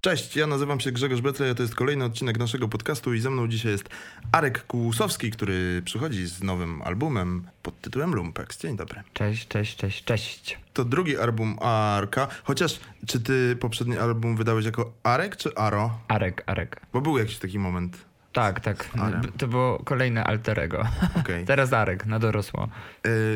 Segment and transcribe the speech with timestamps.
[0.00, 3.48] Cześć, ja nazywam się Grzegorz Betle, to jest kolejny odcinek naszego podcastu i ze mną
[3.48, 3.88] dzisiaj jest
[4.32, 8.60] Arek Kłusowski, który przychodzi z nowym albumem pod tytułem Lumpex.
[8.60, 9.02] Dzień dobry.
[9.12, 10.58] Cześć, cześć, cześć, cześć.
[10.72, 15.98] To drugi album Arka, chociaż czy ty poprzedni album wydałeś jako Arek czy Aro?
[16.08, 16.80] Arek, Arek.
[16.92, 18.09] Bo był jakiś taki moment.
[18.32, 18.88] Tak, tak.
[19.38, 20.86] To było kolejne alterego.
[21.20, 21.44] Okej.
[21.46, 22.64] Teraz Arek, na dorosło.
[22.64, 22.68] Y,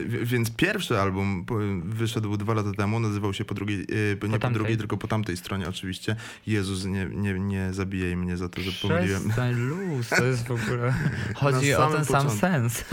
[0.06, 4.16] w- więc pierwszy album po- wyszedł dwa lata temu, nazywał się po drugiej, y, nie
[4.16, 4.52] po, tamtej.
[4.52, 6.16] drugiej, tylko po tamtej stronie oczywiście.
[6.46, 9.22] Jezus, nie, nie, nie zabijaj mnie za to, że pomyliłem.
[9.22, 10.94] Przestań luz, to jest w ogóle...
[11.36, 12.84] Chodzi o ten sam sens.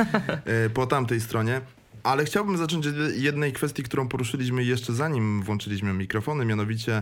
[0.45, 1.61] e, po tamtej stronie.
[2.03, 7.01] Ale chciałbym zacząć od jednej kwestii, którą poruszyliśmy jeszcze zanim włączyliśmy mikrofony, mianowicie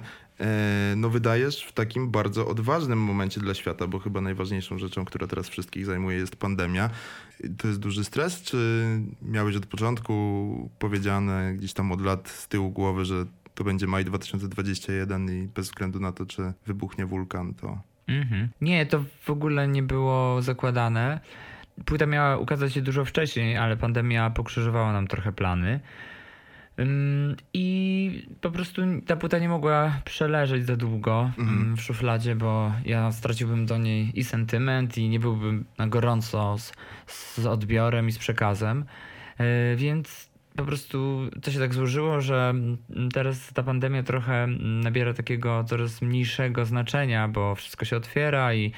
[0.96, 5.50] no wydajesz w takim bardzo odważnym momencie dla świata, bo chyba najważniejszą rzeczą, która teraz
[5.50, 6.90] wszystkich zajmuje jest pandemia.
[7.58, 8.86] To jest duży stres, czy
[9.22, 14.06] miałeś od początku powiedziane gdzieś tam od lat z tyłu głowy, że to będzie maj
[14.06, 17.82] 2021 i bez względu na to, czy wybuchnie wulkan, to...
[18.08, 18.50] Mhm.
[18.62, 21.20] Nie, to w ogóle nie było zakładane.
[21.86, 25.80] Płyta miała ukazać się dużo wcześniej, ale pandemia pokrzyżowała nam trochę plany.
[27.54, 31.76] I po prostu ta płyta nie mogła przeleżeć za długo Mhm.
[31.78, 36.72] w szufladzie, bo ja straciłbym do niej i sentyment, i nie byłbym na gorąco z,
[37.08, 38.86] z odbiorem i z przekazem.
[39.40, 42.78] Yy, Więc po prostu to się tak złożyło, że mm,
[43.14, 48.72] teraz ta pandemia trochę mm, nabiera takiego coraz mniejszego znaczenia, bo wszystko się otwiera i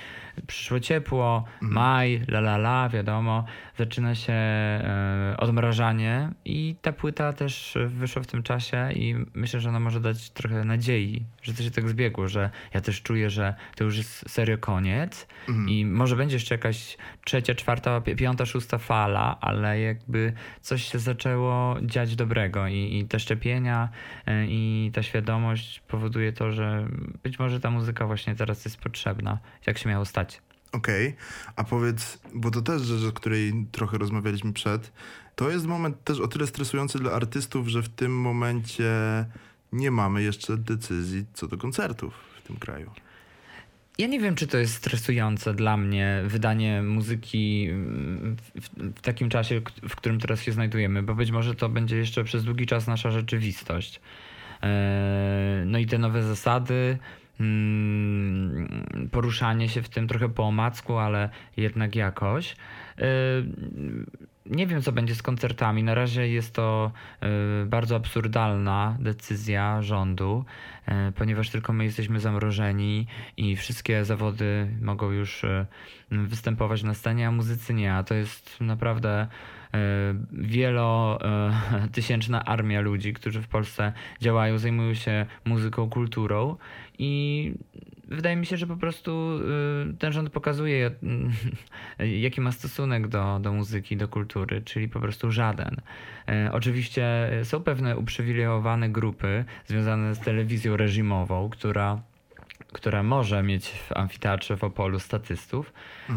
[0.48, 3.46] przyszło ciepło, maj, la la la, wiadomo,
[3.78, 9.70] zaczyna się e, odmrażanie i ta płyta też wyszła w tym czasie i myślę, że
[9.70, 13.56] ona może dać trochę nadziei, że to się tak zbiegło, że ja też czuję, że
[13.76, 15.70] to już jest serio koniec Mhm.
[15.70, 21.00] i może będzie jeszcze jakaś trzecia, czwarta, pi- piąta, szósta fala, ale jakby coś się
[21.00, 23.90] zaczęło dziać dobrego i, i te szczepienia
[24.26, 26.88] e, i ta świadomość powoduje to, że
[27.24, 30.42] być może ta muzyka właśnie teraz jest potrzebna, jak się miało stać.
[30.72, 31.16] Okej,
[31.56, 34.92] a powiedz, bo to też rzecz, o której trochę rozmawialiśmy przed,
[35.36, 38.86] to jest moment też o tyle stresujący dla artystów, że w tym momencie
[39.72, 42.92] nie mamy jeszcze decyzji co do koncertów w tym kraju.
[43.98, 48.36] Ja nie wiem, czy to jest stresujące dla mnie wydanie muzyki mm,
[48.96, 52.44] w, takim czasie, w którym teraz się znajdujemy, bo być może to będzie jeszcze przez
[52.44, 54.02] długi czas nasza rzeczywistość.
[54.62, 56.98] Eee, No i te nowe zasady,
[57.40, 62.56] mm, poruszanie się w tym trochę po omacku, ale jednak jakoś.
[64.52, 65.84] Nie wiem, co będzie z koncertami.
[65.84, 66.92] Na razie jest to
[67.22, 67.30] e,
[67.66, 70.46] bardzo absurdalna decyzja rządu,
[70.86, 73.08] e, ponieważ tylko my jesteśmy zamrożeni
[73.38, 75.66] i wszystkie zawody mogą już e,
[76.12, 77.94] występować na scenie, a muzycy nie.
[77.94, 79.28] A to jest naprawdę
[80.32, 86.58] wielotysięczna armia ludzi, którzy w Polsce działają, zajmują się muzyką, kulturą
[87.00, 87.54] i
[88.12, 89.40] wydaje mi się, że po prostu
[89.92, 90.92] y, ten rząd pokazuje,
[92.00, 95.76] y, jaki ma stosunek do, do muzyki, do kultury, czyli po prostu żaden.
[96.28, 102.02] E, Oczywiście są pewne uprzywilejowane grupy związane z telewizją reżimową, która
[102.74, 105.74] która może mieć w amfiteatrze w Opolu statystów,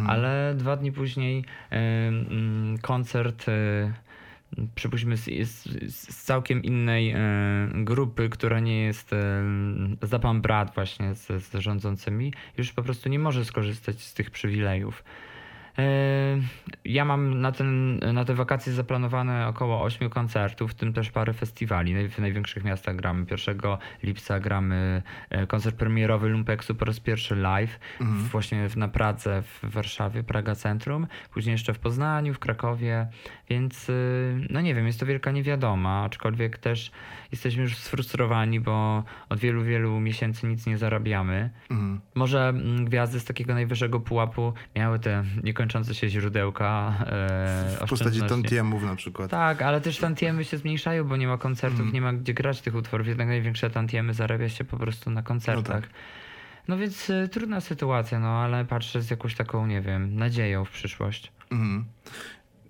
[0.06, 1.76] ale dwa dni później e,
[2.08, 3.92] mm, koncert e,
[4.74, 7.18] przypuśćmy z, z, z całkiem innej e,
[7.74, 9.42] grupy, która nie jest e,
[10.02, 14.30] za pan brat właśnie z, z rządzącymi, już po prostu nie może skorzystać z tych
[14.30, 15.04] przywilejów.
[16.84, 21.32] Ja mam na, ten, na te wakacje zaplanowane około 8 koncertów, w tym też parę
[21.32, 22.08] festiwali.
[22.08, 23.26] W największych miastach gramy.
[23.30, 23.58] 1
[24.02, 29.42] lipca gramy e, koncert premierowy Lumpeksu po raz pierwszy live, w- właśnie w- na Pradze
[29.42, 33.06] w Warszawie, Praga Centrum, później jeszcze w Poznaniu, w Krakowie,
[33.50, 36.90] więc y, no nie wiem, jest to wielka niewiadoma, aczkolwiek też
[37.32, 41.50] jesteśmy już sfrustrowani, bo od wielu, wielu miesięcy nic nie zarabiamy.
[41.70, 42.00] Mhm.
[42.14, 48.20] Może mm, gwiazdy z takiego najwyższego pułapu miały te niekończące się źródełka e, W postaci
[48.22, 49.30] tantiemów na przykład.
[49.30, 51.92] Tak, ale też tantiemy się zmniejszają, bo nie ma koncertów, Mm.
[51.92, 53.06] nie ma gdzie grać tych utworów.
[53.06, 55.80] Jednak największe tantiemy zarabia się po prostu na koncertach.
[55.82, 55.90] tak.
[56.68, 60.70] No więc y, trudna sytuacja, no ale patrzę z jakąś taką, nie wiem, nadzieją w
[60.70, 61.32] przyszłość.
[61.52, 61.84] Mhm.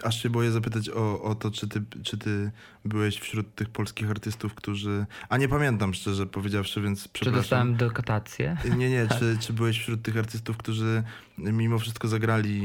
[0.02, 2.50] Aż się boję zapytać o, o to, czy ty, czy ty
[2.84, 5.06] byłeś wśród tych polskich artystów, którzy...
[5.28, 7.42] A nie pamiętam szczerze powiedziawszy, więc Czy przepraszam.
[7.42, 8.56] dostałem dokotację?
[8.76, 11.02] Nie, nie, czy, czy byłeś wśród tych artystów, którzy
[11.38, 12.62] mimo wszystko zagrali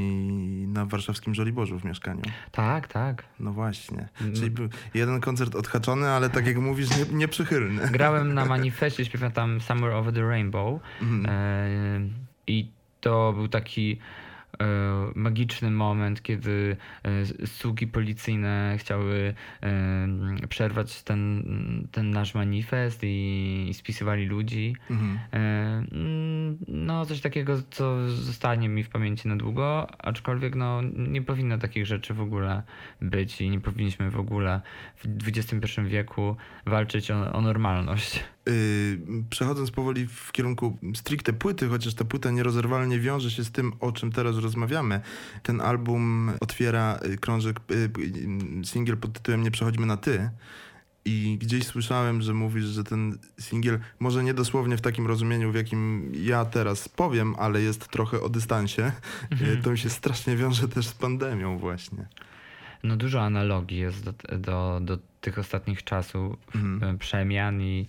[0.68, 2.22] na warszawskim Żoliborzu w mieszkaniu?
[2.52, 3.24] Tak, tak.
[3.40, 4.10] No właśnie.
[4.22, 4.36] Mm.
[4.36, 7.90] Czyli był jeden koncert odhaczony, ale tak jak mówisz, nie, nieprzychylny.
[7.92, 10.82] Grałem na manifestie, śpiewam tam Summer Over the Rainbow
[11.26, 11.70] e,
[12.48, 12.72] i
[13.02, 14.00] to był taki
[15.16, 16.78] magiczny moment, kiedy
[17.46, 19.34] sługi policyjne chciały
[20.50, 21.44] przerwać ten,
[21.92, 24.76] ten nasz manifest i, i spisywali ludzi.
[24.90, 25.20] Mhm.
[26.68, 31.86] No, coś takiego, co zostanie mi w pamięci na długo, aczkolwiek no, nie powinno takich
[31.86, 32.64] rzeczy w ogóle
[33.02, 34.62] być i nie powinniśmy w ogóle
[34.98, 36.36] w XXI wieku
[36.66, 38.24] walczyć o, o normalność.
[38.46, 43.74] Yy, przechodząc powoli w kierunku stricte płyty, chociaż ta płyta nierozerwalnie wiąże się z tym,
[43.80, 45.02] o czym teraz rozmawiamy.
[45.44, 50.30] Ten album otwiera y, krążek, yy, singiel pod tytułem Nie przechodźmy na ty.
[51.06, 55.56] I gdzieś słyszałem, że mówisz, że ten singiel, może nie dosłownie w takim rozumieniu, w
[55.56, 58.92] jakim ja teraz powiem, ale jest trochę o dystansie.
[59.32, 59.62] Mhm.
[59.62, 62.08] To mi się strasznie wiąże też z pandemią właśnie.
[62.84, 66.98] No dużo analogii jest do, do, do tych ostatnich czasów, mhm.
[66.98, 67.88] przemian i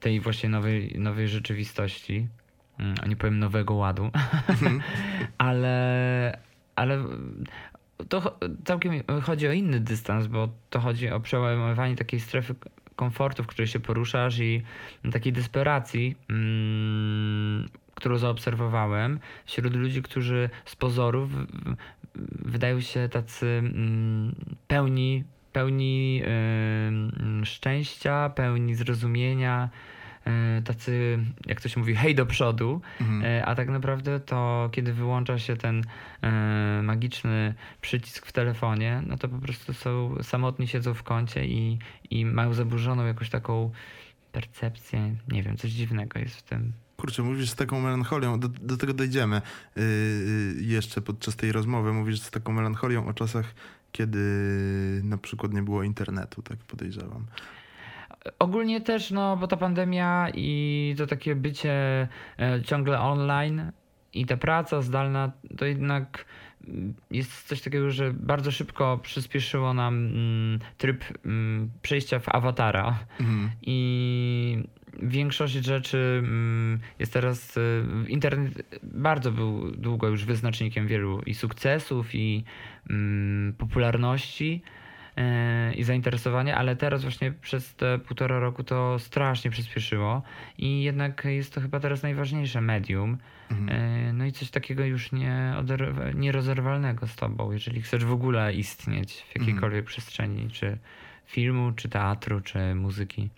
[0.00, 2.28] tej właśnie nowej, nowej rzeczywistości.
[2.78, 4.10] Mm, nie powiem nowego ładu,
[4.48, 4.80] mhm.
[5.38, 6.38] ale,
[6.76, 7.04] ale
[8.08, 8.92] to całkiem
[9.22, 12.54] chodzi o inny dystans, bo to chodzi o przełamywanie takiej strefy
[12.96, 14.62] komfortu, w której się poruszasz i
[15.12, 21.30] takiej desperacji, mm, którą zaobserwowałem wśród ludzi, którzy z pozorów
[22.44, 24.34] wydają się tacy mm,
[24.68, 29.70] pełni, pełni yy, szczęścia, pełni zrozumienia,
[30.26, 33.24] E, tacy, jak to się mówi, hej do przodu, mhm.
[33.24, 35.84] E, a tak naprawdę to kiedy wyłącza się ten
[36.22, 41.78] e, magiczny przycisk w telefonie, no to po prostu są samotni, siedzą w kącie i,
[42.10, 43.70] i mają zaburzoną jakąś taką
[44.32, 46.72] percepcję, nie wiem, coś dziwnego jest w tym.
[46.96, 49.42] Kurczę, mówisz z taką melancholią, do, do tego dojdziemy
[49.76, 49.82] yy,
[50.58, 51.92] jeszcze podczas tej rozmowy.
[51.92, 53.54] Mówisz z taką melancholią o czasach,
[53.92, 54.20] kiedy
[55.04, 57.26] na przykład nie było internetu, tak podejrzewam.
[58.38, 62.08] Ogólnie też, no bo ta pandemia i to takie bycie
[62.38, 63.72] e, ciągle online
[64.14, 66.24] i ta praca zdalna, to jednak
[66.68, 72.98] mm, jest coś takiego, że bardzo szybko przyspieszyło nam mm, tryb mm, przejścia w awatara.
[73.20, 73.50] Mhm.
[73.62, 74.68] I
[75.02, 76.22] większość rzeczy
[76.98, 77.56] jest teraz.
[77.56, 77.60] E,
[78.08, 82.44] internet bardzo był długo już wyznacznikiem wielu i sukcesów, i
[83.58, 84.62] popularności.
[85.16, 90.22] E, i zainteresowanie, ale teraz właśnie przez te półtora roku to strasznie przyspieszyło
[90.58, 93.18] i jednak jest to chyba teraz najważniejsze medium.
[93.50, 93.68] Mhm.
[93.68, 95.54] E, no i coś takiego już nie
[96.14, 99.86] nierozerwalnego z tobą, jeżeli chcesz w ogóle istnieć w jakiejkolwiek mhm.
[99.86, 100.78] przestrzeni, czy
[101.26, 103.30] filmu, czy teatru, czy muzyki.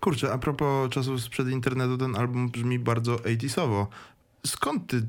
[0.00, 3.86] Kurczę, a propos czasów sprzed internetu, ten album brzmi bardzo 80sowo.
[4.46, 5.06] Skąd ty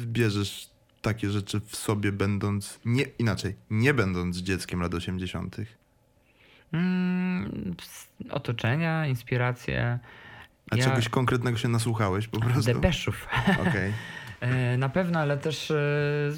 [0.00, 0.70] bierzesz
[1.02, 5.56] takie rzeczy w sobie, będąc nie inaczej, nie będąc dzieckiem lat 80.
[6.72, 7.74] Mm,
[8.30, 9.98] otoczenia, inspiracje.
[10.70, 10.84] A ja...
[10.84, 12.72] czegoś konkretnego się nasłuchałeś po prostu?
[12.72, 13.26] Depeszów.
[13.68, 13.92] Okay.
[14.40, 16.30] E, na pewno, ale też e,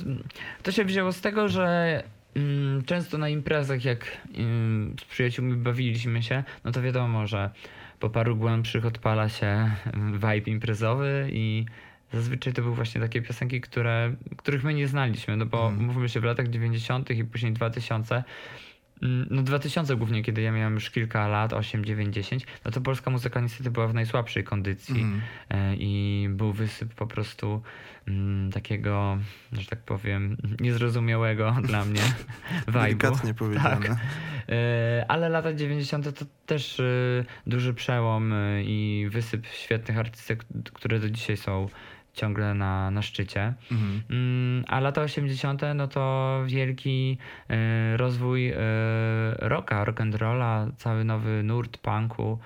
[0.63, 2.03] to się wzięło z tego, że
[2.35, 7.51] mm, często na imprezach, jak mm, z przyjaciółmi bawiliśmy się, no to wiadomo, że
[7.99, 9.71] po paru głębszych odpala się
[10.13, 11.67] vibe imprezowy i
[12.13, 15.85] Zazwyczaj to były właśnie takie piosenki, które, których my nie znaliśmy, no bo mm.
[15.85, 17.11] mówmy się w latach 90.
[17.11, 18.25] i później 2000 mm,
[19.31, 23.11] no 2000 głównie, kiedy ja miałem już kilka lat, 8, 9, 10, no to polska
[23.11, 25.21] muzyka niestety była w najsłabszej kondycji mm.
[25.79, 27.63] i był wysyp po prostu
[28.09, 29.19] mm, takiego,
[29.53, 32.01] że tak powiem, niezrozumiałego dla mnie
[32.67, 32.73] vibe'u.
[32.73, 33.89] Delikatnie powiedziane.
[33.89, 33.99] Tak.
[34.49, 36.19] E, ale lata 90.
[36.19, 36.85] to też e,
[37.47, 41.69] duży przełom i wysyp świetnych artystek, które do dzisiaj są
[42.13, 43.55] ciągle na, na szczycie.
[43.73, 44.03] Mhm.
[44.11, 45.63] Mm, a lata 80.
[45.75, 47.19] no to wielki
[47.51, 48.55] y, rozwój y,
[49.39, 52.39] rocka, rock and rolla, cały nowy nurt punku.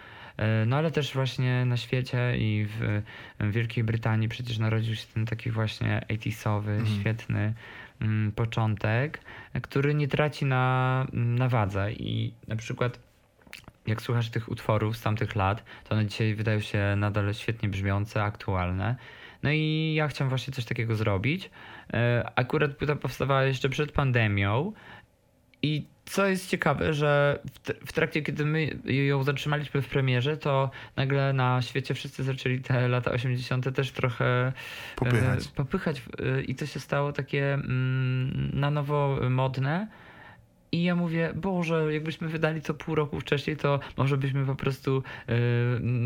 [0.62, 3.02] Y, no ale też właśnie na świecie i w,
[3.40, 7.00] w Wielkiej Brytanii przecież narodził się ten taki właśnie 80sowy, mhm.
[7.00, 7.54] świetny
[8.00, 9.20] mm, początek,
[9.62, 12.98] który nie traci na, na wadze i na przykład
[13.86, 18.22] jak słuchasz tych utworów z tamtych lat, to one dzisiaj wydają się nadal świetnie brzmiące,
[18.22, 18.96] aktualne.
[19.44, 21.50] No i ja chciałem właśnie coś takiego zrobić.
[21.92, 24.72] E, akurat płyta powstawała jeszcze przed pandemią
[25.62, 27.38] i co jest ciekawe, że
[27.86, 32.88] w trakcie, kiedy my ją zatrzymaliśmy w premierze, to nagle na świecie wszyscy zaczęli te
[32.88, 33.76] lata 80.
[33.76, 34.52] też trochę e,
[34.96, 35.48] popychać.
[35.48, 36.02] popychać.
[36.38, 39.88] E, I to się stało takie mm, na nowo modne.
[40.74, 45.02] I ja mówię, Boże, jakbyśmy wydali to pół roku wcześniej, to może byśmy po prostu
[45.28, 45.34] yy,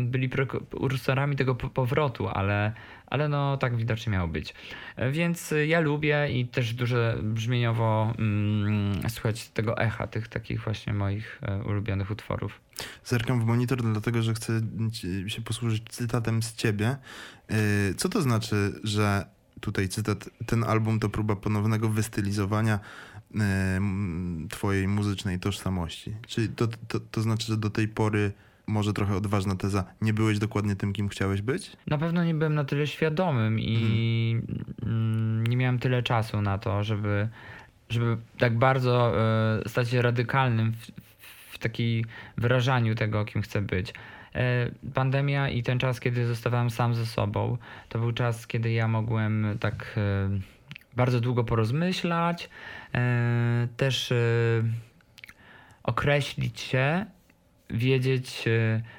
[0.05, 2.73] byli prekursorami tego powrotu, ale,
[3.07, 4.53] ale no tak widocznie miało być.
[5.11, 11.39] Więc ja lubię i też dużo brzmieniowo mm, słuchać tego echa, tych takich właśnie moich
[11.41, 12.61] e, ulubionych utworów.
[13.03, 14.61] Zerkam w monitor, dlatego że chcę
[15.27, 16.97] się posłużyć cytatem z ciebie.
[17.49, 17.57] Yy,
[17.97, 19.25] co to znaczy, że
[19.59, 22.79] tutaj cytat, ten album to próba ponownego wystylizowania
[24.49, 26.13] twojej muzycznej tożsamości.
[26.27, 28.31] Czyli to, to, to znaczy, że do tej pory
[28.67, 31.71] może trochę odważna teza, nie byłeś dokładnie tym, kim chciałeś być?
[31.87, 34.41] Na pewno nie byłem na tyle świadomym i
[34.81, 35.47] hmm.
[35.47, 37.29] nie miałem tyle czasu na to, żeby,
[37.89, 39.13] żeby tak bardzo
[39.65, 40.91] y, stać się radykalnym w,
[41.53, 42.05] w takim
[42.37, 43.93] wyrażaniu tego, kim chcę być.
[44.35, 47.57] E, pandemia i ten czas, kiedy zostawałem sam ze sobą,
[47.89, 50.29] to był czas, kiedy ja mogłem tak e,
[50.99, 52.49] bardzo długo porozmyślać,
[52.95, 54.13] e, też
[55.83, 57.05] określić się,
[57.69, 58.45] wiedzieć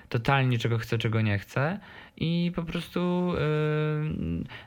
[0.08, 1.80] totalnie, czego chcę, czego nie chcę
[2.16, 3.32] i po prostu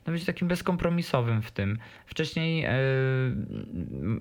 [0.08, 1.78] no, być takim bezkompromisowym w tym.
[2.06, 2.66] Wcześniej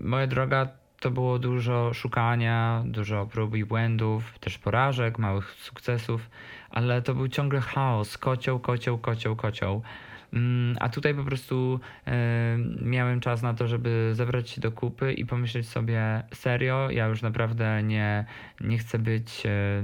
[0.00, 0.68] moja droga
[1.00, 6.30] to było dużo szukania, dużo prób i błędów, też porażek, małych sukcesów,
[6.70, 9.82] ale to był ciągle chaos, kocioł, kocioł, kocioł, kocioł.
[10.32, 15.12] Mm, a tutaj po prostu e, miałem czas na to, żeby zebrać się do kupy
[15.12, 18.24] i pomyśleć sobie serio, ja już naprawdę nie,
[18.60, 19.82] nie chcę być e,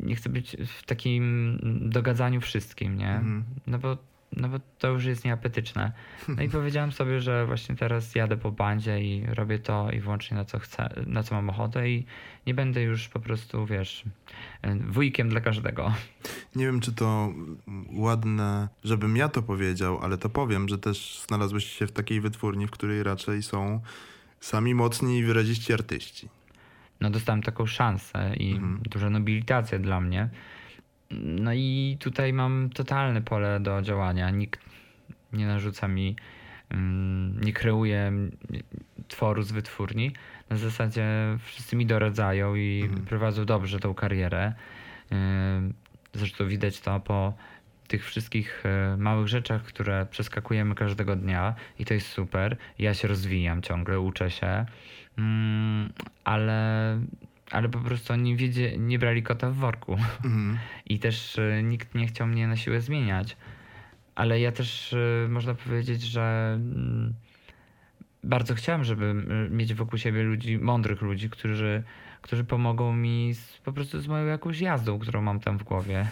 [0.00, 3.10] nie chcę być w takim dogadzaniu wszystkim, nie?
[3.10, 3.44] Mhm.
[3.66, 5.92] No bo no bo to już jest nieapetyczne.
[6.28, 10.36] No i powiedziałem sobie, że właśnie teraz jadę po bandzie i robię to i wyłącznie
[10.36, 12.06] na co chcę, na co mam ochotę i
[12.46, 14.04] nie będę już po prostu, wiesz,
[14.88, 15.94] wujkiem dla każdego.
[16.56, 17.32] Nie wiem, czy to
[17.92, 22.66] ładne, żebym ja to powiedział, ale to powiem, że też znalazłeś się w takiej wytwórni,
[22.66, 23.80] w której raczej są
[24.40, 26.28] sami mocni i wyraziści artyści.
[27.00, 28.80] No dostałem taką szansę i mhm.
[28.90, 30.28] duża nobilitacja dla mnie.
[31.20, 34.30] No i tutaj mam totalne pole do działania.
[34.30, 34.60] Nikt
[35.32, 36.16] nie narzuca mi,
[36.70, 38.12] mm, nie kreuje
[39.08, 40.12] tworu z wytwórni.
[40.50, 41.06] Na zasadzie
[41.44, 43.04] wszyscy mi doradzają i mhm.
[43.04, 44.52] prowadzą dobrze tą karierę.
[46.14, 47.32] Zresztą widać to po
[47.88, 52.56] tych wszystkich e, małych rzeczach, które przeskakujemy każdego dnia i to jest super.
[52.78, 54.66] Ja się rozwijam ciągle, uczę się,
[55.18, 55.92] mm,
[56.24, 56.98] ale
[57.52, 59.92] ale po prostu oni wiedzie, nie brali kota w worku.
[60.24, 60.58] Mhm.
[60.86, 63.36] I też y, nikt nie chciał mnie na siłę zmieniać.
[64.14, 66.58] Ale ja też y, można powiedzieć, że
[67.10, 67.12] y,
[68.24, 69.14] bardzo chciałem, żeby
[69.50, 71.82] mieć wokół siebie ludzi, mądrych ludzi, którzy,
[72.22, 76.06] którzy pomogą mi z, po prostu z moją jakąś jazdą, którą mam tam w głowie.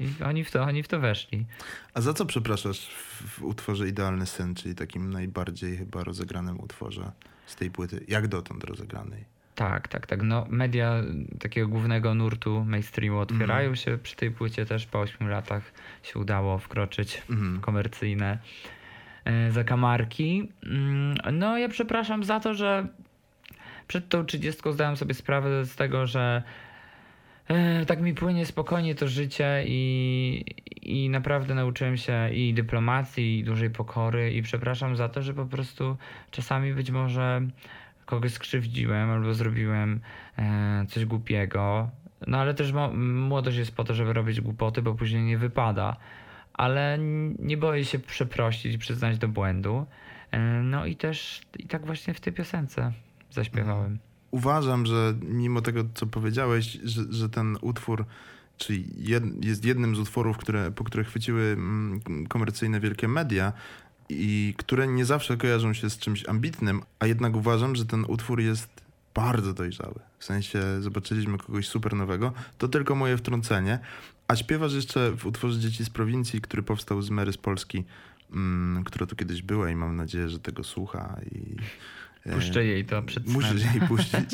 [0.00, 1.46] I oni w to, oni w to weszli.
[1.94, 7.12] A za co przepraszasz w, w utworze Idealny Sen, czyli takim najbardziej chyba rozegranym utworze
[7.46, 8.04] z tej płyty?
[8.08, 9.33] Jak dotąd rozegranej?
[9.54, 10.22] Tak, tak, tak.
[10.22, 11.02] No, media
[11.40, 13.76] takiego głównego nurtu mainstreamu otwierają mm.
[13.76, 13.98] się.
[13.98, 17.58] Przy tej płycie też po 8 latach się udało wkroczyć mm.
[17.58, 18.38] w komercyjne
[19.24, 20.48] e, zakamarki.
[21.32, 22.86] No, ja przepraszam za to, że
[23.88, 26.42] przed tą 30 zdałem sobie sprawę z tego, że
[27.48, 30.44] e, tak mi płynie spokojnie to życie i,
[30.82, 35.46] i naprawdę nauczyłem się i dyplomacji, i dużej pokory i przepraszam za to, że po
[35.46, 35.96] prostu
[36.30, 37.42] czasami być może
[38.04, 40.00] kogoś skrzywdziłem albo zrobiłem
[40.38, 41.90] e, coś głupiego.
[42.26, 45.96] No ale też młodość jest po to, żeby robić głupoty, bo później nie wypada.
[46.52, 46.98] Ale
[47.38, 49.86] nie boję się przeprosić, przyznać do błędu.
[50.30, 52.92] E, no i też i tak właśnie w tej piosence
[53.30, 53.98] zaśpiewałem.
[54.30, 58.06] Uważam, że mimo tego, co powiedziałeś, że, że ten utwór
[58.56, 63.52] czyli jed, jest jednym z utworów, które, po które chwyciły mm, komercyjne wielkie media,
[64.08, 68.40] i które nie zawsze kojarzą się z czymś ambitnym, a jednak uważam, że ten utwór
[68.40, 68.68] jest
[69.14, 70.00] bardzo dojrzały.
[70.18, 72.32] W sensie zobaczyliśmy kogoś super nowego.
[72.58, 73.78] To tylko moje wtrącenie.
[74.28, 77.84] A śpiewasz jeszcze w utworze Dzieci z prowincji, który powstał z Mary z Polski,
[78.32, 81.56] mm, która tu kiedyś była i mam nadzieję, że tego słucha i
[82.26, 83.26] e, Puszczę jej to przed.
[83.26, 84.30] Musisz jej puścić.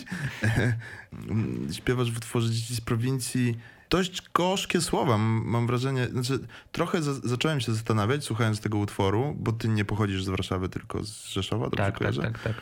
[1.79, 3.57] Śpiewasz w utworze Dzieci z prowincji
[3.91, 6.07] dość gorzkie słowa, mam wrażenie.
[6.07, 6.39] Znaczy,
[6.73, 11.05] trochę za, zacząłem się zastanawiać, słuchając tego utworu, bo ty nie pochodzisz z Warszawy, tylko
[11.05, 12.55] z Rzeszowa, dobrze tak, tak, tak, tak.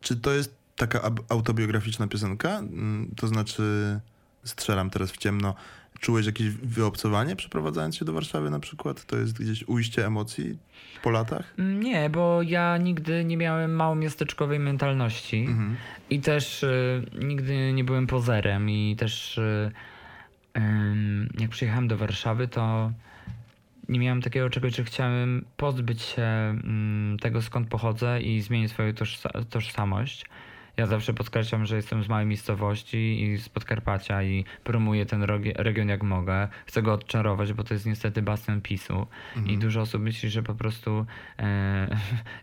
[0.00, 2.58] Czy to jest taka autobiograficzna piosenka?
[2.58, 4.00] Mm, to znaczy,
[4.44, 5.54] strzelam teraz w ciemno,
[6.00, 9.04] czułeś jakieś wyobcowanie przeprowadzając się do Warszawy na przykład?
[9.04, 10.58] To jest gdzieś ujście emocji
[11.02, 11.54] po latach?
[11.58, 15.76] Mm, nie, bo ja nigdy nie miałem małomiasteczkowej mentalności mhm.
[16.10, 19.38] i też y, nigdy nie byłem pozerem i też...
[19.38, 19.72] Y,
[21.38, 22.92] jak przyjechałem do Warszawy, to
[23.88, 28.92] nie miałem takiego czegoś, że chciałem pozbyć się mm, tego, skąd pochodzę i zmienić swoją
[29.50, 30.26] tożsamość.
[30.76, 35.22] Ja zawsze podkreślam, że jestem z małej miejscowości i z Podkarpacia i promuję ten
[35.56, 36.48] region jak mogę.
[36.66, 39.06] Chcę go odczarować, bo to jest niestety bastion PiSu.
[39.36, 39.54] Mhm.
[39.54, 41.06] I dużo osób myśli, że po prostu
[41.38, 41.96] e,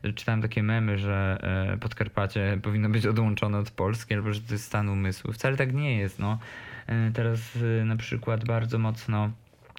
[0.15, 1.37] czytałem takie memy, że
[1.73, 5.33] e, Podkarpacie powinno być odłączone od Polski albo że to jest stan umysłu.
[5.33, 6.19] Wcale tak nie jest.
[6.19, 6.39] No.
[6.91, 7.39] E, teraz
[7.81, 9.31] e, na przykład bardzo mocno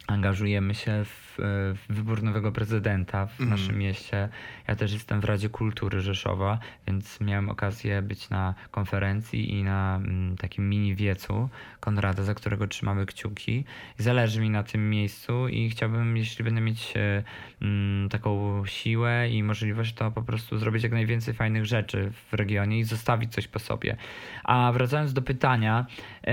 [0.06, 3.50] angażujemy się w, w wybór nowego prezydenta w Mhm.
[3.50, 4.28] naszym mieście.
[4.68, 9.96] Ja też jestem w Radzie Kultury Rzeszowa, więc miałem okazję być na konferencji i na
[9.96, 11.48] mm, takim mini wiecu
[11.80, 13.64] Konrada, za którego trzymamy kciuki.
[13.98, 17.22] Zależy mi na tym miejscu i chciałbym, jeśli będę mieć e,
[17.62, 22.78] mm, taką siłę i możliwość, to po prostu zrobić jak najwięcej fajnych rzeczy w regionie
[22.78, 23.96] i zostawić coś po sobie.
[24.44, 25.86] A wracając do pytania,
[26.26, 26.32] e,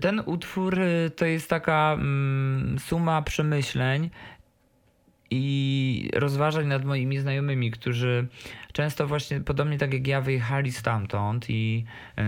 [0.00, 4.10] ten utwór y, to jest taka mm, suma przemyśleń
[5.30, 8.26] i rozważań nad moimi znajomymi, którzy
[8.72, 11.84] często właśnie podobnie tak jak ja wyjechali stamtąd i
[12.18, 12.22] y,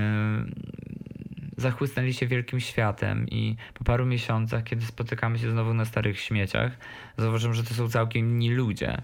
[1.56, 6.72] zachłysnęli się wielkim światem i po paru miesiącach, kiedy spotykamy się znowu na starych śmieciach,
[7.18, 9.02] zauważyłem, że to są całkiem inni ludzie.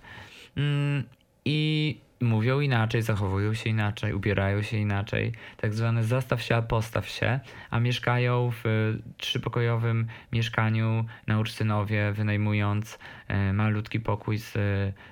[0.57, 1.02] Mm,
[1.45, 5.33] I mówią inaczej, zachowują się inaczej, ubierają się inaczej.
[5.57, 12.12] Tak zwane zastaw się, a postaw się, a mieszkają w y, trzypokojowym mieszkaniu na Ucztynowie,
[12.12, 12.99] wynajmując
[13.29, 14.52] e, malutki pokój z,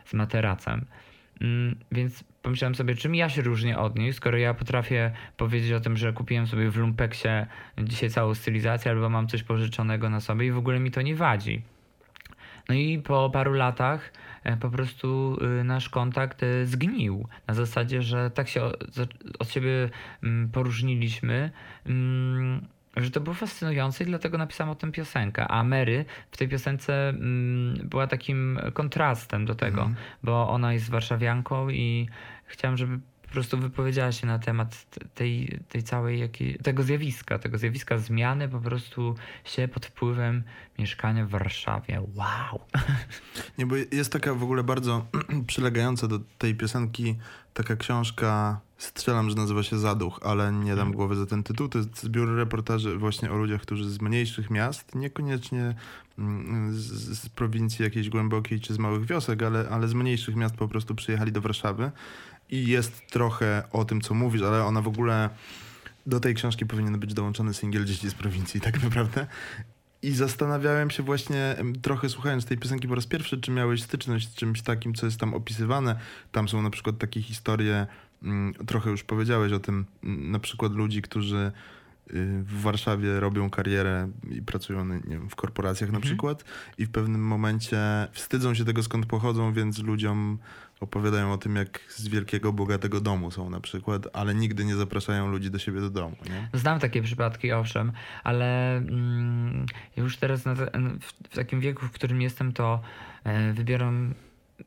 [0.05, 0.85] z materacem.
[1.41, 5.81] Mm, Więc pomyślałem sobie, czym ja się różnię od nich, skoro ja potrafię powiedzieć o
[5.81, 7.29] tym, że kupiłem sobie w Lumpeksie
[7.79, 11.15] dzisiaj całą stylizację albo mam coś pożyczonego na sobie i w ogóle mi to nie
[11.15, 11.63] wadzi.
[12.69, 14.13] No i po paru latach
[14.61, 17.29] po prostu y, nasz kontakt e, zgnił.
[17.47, 18.63] Na zasadzie, że tak się
[19.39, 19.91] od siebie
[20.23, 21.51] mm, poróżniliśmy,
[21.87, 22.67] mm,
[22.97, 25.49] że to było fascynujące i dlatego napisałem o tym piosenkę.
[25.49, 29.97] A Mary w tej piosence mm, była takim kontrastem do tego, Mhm.
[30.23, 32.09] bo ona jest warszawianką i
[32.47, 33.01] chciałem, żeby
[33.31, 38.49] po prostu wypowiedziała się na temat tej, tej całej, jakiej, tego zjawiska, tego zjawiska zmiany
[38.49, 40.43] po prostu się pod wpływem
[40.79, 42.01] mieszkania w Warszawie.
[42.15, 42.61] Wow!
[43.59, 45.07] Nie, bo jest taka w ogóle bardzo
[45.47, 47.17] przylegająca do tej piosenki
[47.55, 51.69] taka książka, strzelam, że nazywa się Zaduch, ale nie dam głowy za ten tytuł.
[51.69, 55.75] To jest zbiór reportaży właśnie o ludziach, którzy z mniejszych miast, niekoniecznie
[56.19, 60.57] mm, z, z prowincji jakiejś głębokiej czy z małych wiosek, ale, ale z mniejszych miast
[60.57, 61.91] po prostu przyjechali do Warszawy.
[62.51, 65.31] I jest trochę o tym, co mówisz, ale ona w ogóle
[66.07, 69.27] do tej książki powinien być dołączony singiel Dzieci z prowincji, tak naprawdę.
[70.03, 74.35] I zastanawiałem się właśnie trochę słuchając tej piosenki po raz pierwszy, czy miałeś styczność z
[74.35, 75.97] czymś takim, co jest tam opisywane.
[76.33, 77.87] Tam są na przykład takie historie,
[78.23, 81.53] mm, trochę już powiedziałeś o tym, mm, na przykład ludzi, którzy
[82.11, 86.03] y, w Warszawie robią karierę i pracują nie wiem, w korporacjach na Mhm.
[86.15, 86.45] przykład
[86.79, 87.79] i w pewnym momencie
[88.13, 90.39] wstydzą się tego, skąd pochodzą, więc ludziom
[90.81, 95.29] opowiadają o tym, jak z wielkiego, bogatego domu są na przykład, ale nigdy nie zapraszają
[95.29, 96.17] ludzi do siebie do domu.
[96.31, 96.61] Nie?
[96.61, 97.93] Znam takie przypadki, owszem,
[98.25, 99.67] ale mm,
[99.97, 100.67] już teraz na w,
[101.31, 102.81] w takim wieku, w którym jestem, to
[103.25, 104.15] e, wybieram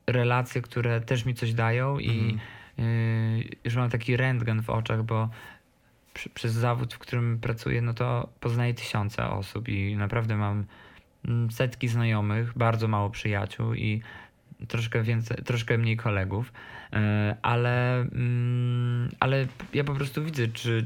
[0.08, 2.38] relacje, które też mi coś dają i
[2.80, 5.30] y, już mam taki rentgen w oczach, bo
[6.13, 10.65] przy, przez zawód, w którym pracuję, no to poznaję tysiące osób i naprawdę mam
[11.26, 14.02] mm, setki znajomych, bardzo mało przyjaciół i
[14.67, 16.54] troszkę więcej, troszkę mniej kolegów,
[16.93, 20.86] e, ale, mm, ale ja po prostu widzę, czy,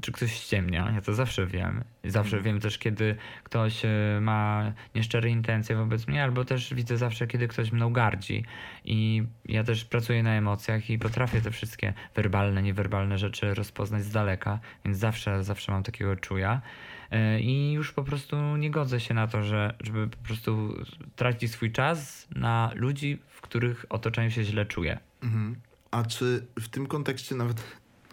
[0.00, 0.90] czy ktoś ściemnia.
[0.94, 1.84] Ja to zawsze wiem.
[2.04, 2.44] Zawsze Mhm.
[2.44, 3.88] wiem też, kiedy ktoś e,
[4.20, 8.44] ma nieszczere intencje wobec mnie, albo też widzę zawsze, kiedy ktoś mną gardzi.
[8.84, 14.10] I ja też pracuję na emocjach i potrafię te wszystkie werbalne, niewerbalne rzeczy rozpoznać z
[14.10, 16.60] daleka, więc zawsze, zawsze mam takiego czuja.
[17.10, 20.74] E, I już po prostu nie godzę się na to, że, żeby po prostu
[21.16, 24.98] tracić swój czas na ludzi, w których otoczeniu się źle czuję.
[25.22, 25.56] Mhm.
[25.90, 27.62] A czy w tym kontekście nawet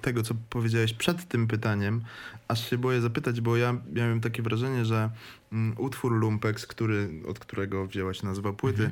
[0.01, 2.01] tego, co powiedziałeś przed tym pytaniem,
[2.47, 5.09] aż się boję zapytać, bo ja miałem takie wrażenie, że
[5.51, 8.91] mm, utwór Lumpex, który, od którego wzięła się nazwa płyty,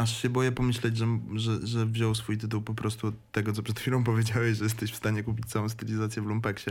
[0.00, 3.62] aż się boję pomyśleć, że, że, że wziął swój tytuł po prostu od tego, co
[3.62, 6.70] przed chwilą powiedziałeś, że jesteś w stanie kupić całą stylizację w Lumpeksie.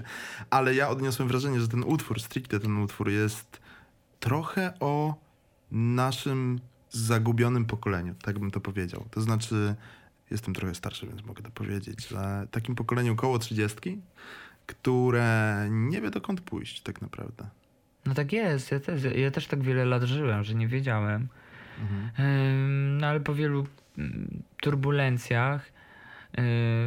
[0.50, 3.60] Ale ja odniosłem wrażenie, że ten utwór, stricte ten utwór jest
[4.20, 5.16] trochę o
[5.72, 9.06] naszym zagubionym pokoleniu, tak bym to powiedział.
[9.12, 9.76] To znaczy,
[10.32, 14.02] jestem trochę starszy, więc mogę to powiedzieć, że takim pokoleniu koło trzydziestki,
[14.66, 17.50] które nie wie dokąd pójść tak naprawdę.
[18.06, 21.28] No tak jest, ja też, ja też tak wiele lat żyłem, że nie wiedziałem.
[22.20, 25.72] Ym, No ale po wielu mm, turbulencjach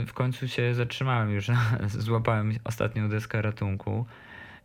[0.07, 1.47] w końcu się zatrzymałem już,
[1.89, 4.07] złapałem ostatnią deskę ratunku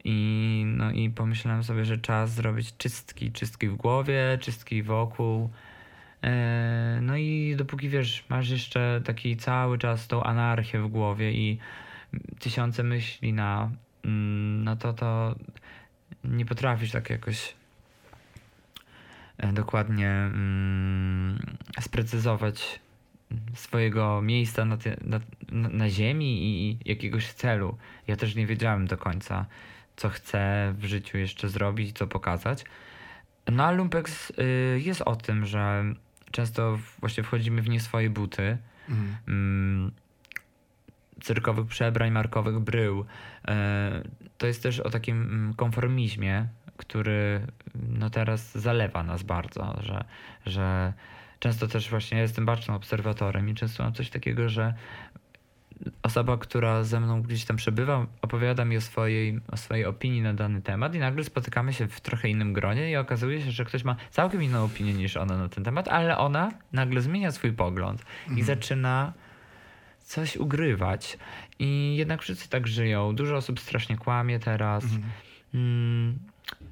[0.04, 5.50] i, no, i pomyślałem sobie, że czas zrobić czystki, czystki w głowie, czystki wokół.
[7.02, 11.60] No i dopóki wiesz, masz jeszcze taki cały czas tą anarchię w głowie i
[12.40, 13.72] tysiące myśli na,
[14.06, 15.36] mm, no to to
[16.24, 17.56] nie potrafisz tak jakoś
[19.54, 21.40] dokładnie mm,
[21.82, 22.80] sprecyzować
[23.54, 25.20] swojego miejsca na, ty, na,
[25.52, 27.78] na, ziemi i, i jakiegoś celu.
[28.08, 29.46] Ja też nie wiedziałem do końca,
[29.96, 32.66] co chcę w życiu jeszcze zrobić, co pokazać.
[33.52, 35.84] No a Lumpex y, jest o tym, że
[36.32, 38.58] często właśnie wchodzimy w nie swoje buty.
[38.90, 39.18] Mhm.
[39.28, 39.92] Mm,
[41.22, 43.06] cyrkowych przebrań, markowych brył.
[43.48, 44.04] E,
[44.38, 47.48] To jest też o takim mm, konformizmie, który
[47.90, 50.04] no teraz zalewa nas bardzo, że,
[50.46, 50.94] że
[51.40, 54.74] często też właśnie ja jestem bacznym obserwatorem i często mam coś takiego, że
[56.04, 60.34] osoba, która ze mną gdzieś tam przebywa, opowiada mi o swojej, o swojej opinii na
[60.34, 63.84] dany temat i nagle spotykamy się w trochę innym gronie i okazuje się, że ktoś
[63.84, 68.06] ma całkiem inną opinię niż ona na ten temat, ale ona nagle zmienia swój pogląd
[68.36, 69.14] i zaczyna
[70.00, 71.18] coś ugrywać.
[71.60, 73.16] I jednak wszyscy tak żyją.
[73.16, 74.84] Dużo osób strasznie kłamie teraz.
[75.54, 76.20] Mm,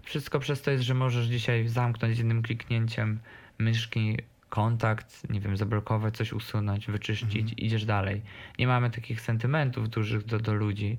[0.04, 3.20] wszystko przez to jest, że możesz dzisiaj zamknąć jednym kliknięciem
[3.58, 4.18] myszki
[4.50, 8.22] kontakt, nie wiem, zablokować, coś usunąć, wyczyścić, idziesz dalej.
[8.60, 10.98] Nie mamy takich sentymentów dużych do, do ludzi.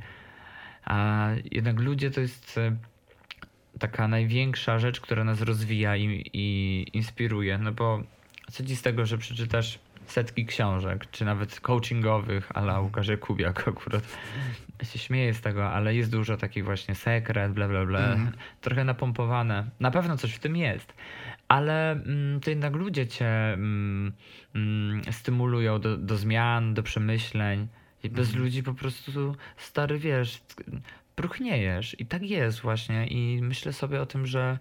[0.85, 2.77] A jednak ludzie to jest e,
[3.79, 7.59] taka największa rzecz, która nas rozwija i, i inspiruje.
[7.59, 8.03] No bo
[8.51, 9.79] co ci z tego, że przeczytasz
[10.11, 14.03] setki książek, czy nawet coachingowych, ale Łukasz Kubiak akurat.
[14.83, 18.33] Się śmieję z tego, ale jest dużo takich właśnie sekret, bla bla bla, Mhm.
[18.61, 19.67] trochę napompowane.
[19.81, 20.95] Na pewno coś w tym jest,
[21.49, 24.13] ale mm, to jednak ludzie cię mm,
[24.55, 27.69] mm, stymulują do, do zmian, do przemyśleń.
[28.03, 30.43] I bez ludzi po prostu stary wiesz,
[31.17, 33.07] bruchniejesz i tak jest właśnie.
[33.07, 34.59] I myślę sobie o tym, że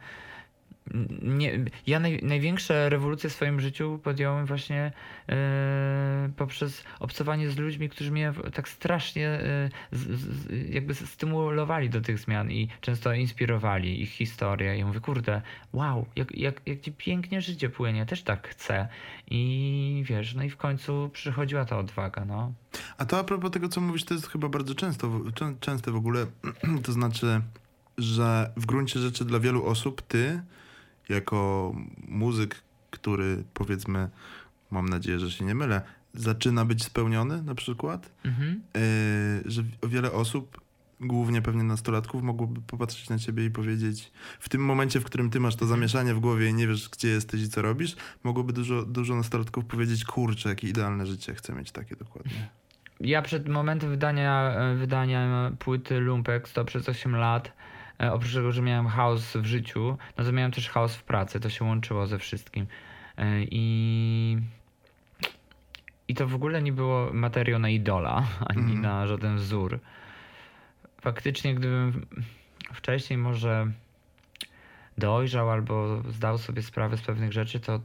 [1.22, 4.92] nie, ja naj, największe rewolucje w swoim życiu podjąłem właśnie
[5.30, 12.02] e, poprzez obcowanie z ludźmi, którzy mnie tak strasznie e, z, z, jakby stymulowali do
[12.02, 14.78] tych zmian i często inspirowali ich historię.
[14.78, 15.42] I mówię, kurde,
[15.74, 18.88] wow, jak, jak, jak ci pięknie życie płynie, też tak chcę.
[19.28, 22.54] I wiesz, no i w końcu przychodziła ta odwaga, no.
[22.98, 25.96] A to a propos tego, co mówisz, to jest chyba bardzo często, czę, częste w
[25.96, 26.26] ogóle.
[26.86, 27.42] to znaczy,
[27.98, 30.42] że w gruncie rzeczy dla wielu osób ty,
[31.10, 31.72] jako
[32.08, 34.10] muzyk, który powiedzmy,
[34.72, 35.82] mam nadzieję, że się nie mylę,
[36.14, 38.62] zaczyna być spełniony na przykład, Mhm.
[39.44, 40.62] yy, że wiele osób,
[41.02, 45.40] głównie pewnie nastolatków, mogłoby popatrzeć na ciebie i powiedzieć, w tym momencie, w którym ty
[45.40, 48.86] masz to zamieszanie w głowie i nie wiesz, gdzie jesteś i co robisz, mogłoby dużo,
[48.86, 52.50] dużo nastolatków powiedzieć, kurczę, jakie idealne życie, chcę mieć takie dokładnie.
[53.00, 57.52] Ja przed momentem wydania, e, wydania płyty Lumpex to przez 8 lat,
[58.00, 61.50] oprócz tego, że miałem chaos w życiu, no to miałem też chaos w pracy, to
[61.50, 62.68] się łączyło ze wszystkim.
[63.18, 64.38] E, I,
[66.08, 68.82] i to w ogóle nie było materiał na idola, ani Mhm.
[68.82, 69.80] na żaden wzór.
[71.02, 72.06] Faktycznie, gdybym
[72.74, 73.68] wcześniej może
[74.98, 77.80] dojrzał albo zdał sobie sprawę z pewnych rzeczy, to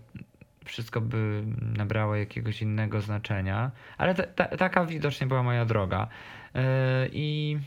[0.64, 1.42] wszystko by
[1.76, 3.70] nabrało jakiegoś innego znaczenia.
[3.98, 6.08] Ale ta, ta, taka widocznie była moja droga.
[6.54, 6.60] Yy,
[7.12, 7.58] I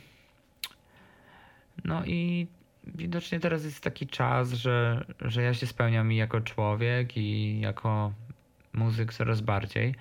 [1.84, 2.48] no i
[2.88, 8.14] widocznie teraz jest taki czas, że, że ja się spełniam i jako człowiek, i jako
[8.74, 9.96] muzyk coraz bardziej.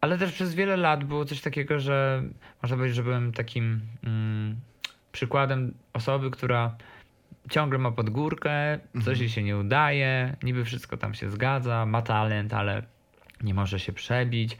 [0.00, 2.22] Ale też przez wiele lat było coś takiego, że
[2.62, 4.56] można powiedzieć, że byłem takim mm,
[5.12, 6.76] przykładem osoby, która
[7.50, 9.18] ciągle ma pod górkę, coś Mhm.
[9.18, 12.82] jej się nie udaje, niby wszystko tam się zgadza, ma talent, ale
[13.42, 14.58] nie może się przebić.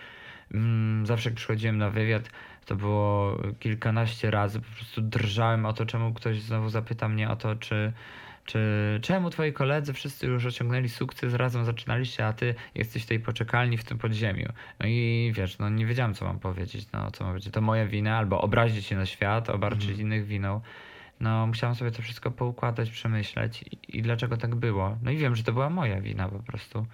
[0.54, 2.30] Mm, Zawsze jak przychodziłem na wywiad,
[2.64, 7.36] to było kilkanaście razy, po prostu drżałem o to, czemu ktoś znowu zapyta mnie o
[7.36, 7.92] to, czy,
[8.44, 8.60] czy
[9.02, 13.84] czemu twoi koledzy wszyscy już osiągnęli sukces, razem zaczynaliście, a ty jesteś tej poczekalni w
[13.84, 14.48] tym podziemiu.
[14.80, 17.86] No i wiesz, no nie wiedziałem, co mam powiedzieć, no co mam powiedzieć, to moja
[17.86, 20.00] wina, albo obrazić się na świat, obarczyć Mhm.
[20.00, 20.60] innych winą.
[21.20, 24.96] No, musiałem sobie to wszystko poukładać, przemyśleć i, i dlaczego tak było.
[25.02, 26.86] No i wiem, że to była moja wina po prostu.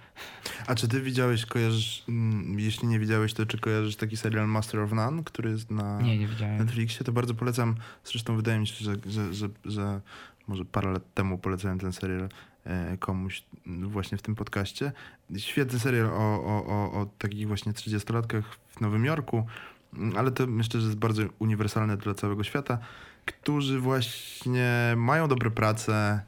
[0.67, 4.79] A czy ty widziałeś, kojarzysz, mm, jeśli nie widziałeś, to czy kojarzysz taki serial Master
[4.79, 6.27] of None, który jest na Nie, nie.
[6.57, 7.05] Netflixie?
[7.05, 7.75] To bardzo polecam.
[8.03, 10.01] Zresztą wydaje mi się, że, że, że, że
[10.47, 12.29] może parę lat temu polecałem ten serial
[12.63, 14.91] e, komuś właśnie w tym podcaście.
[15.37, 19.45] Świetny serial o, o, o, o takich właśnie 30-latkach w Nowym Jorku,
[19.93, 22.77] mm, ale to myślę, że jest bardzo uniwersalne dla całego świata,
[23.25, 26.21] którzy właśnie mają dobre prace,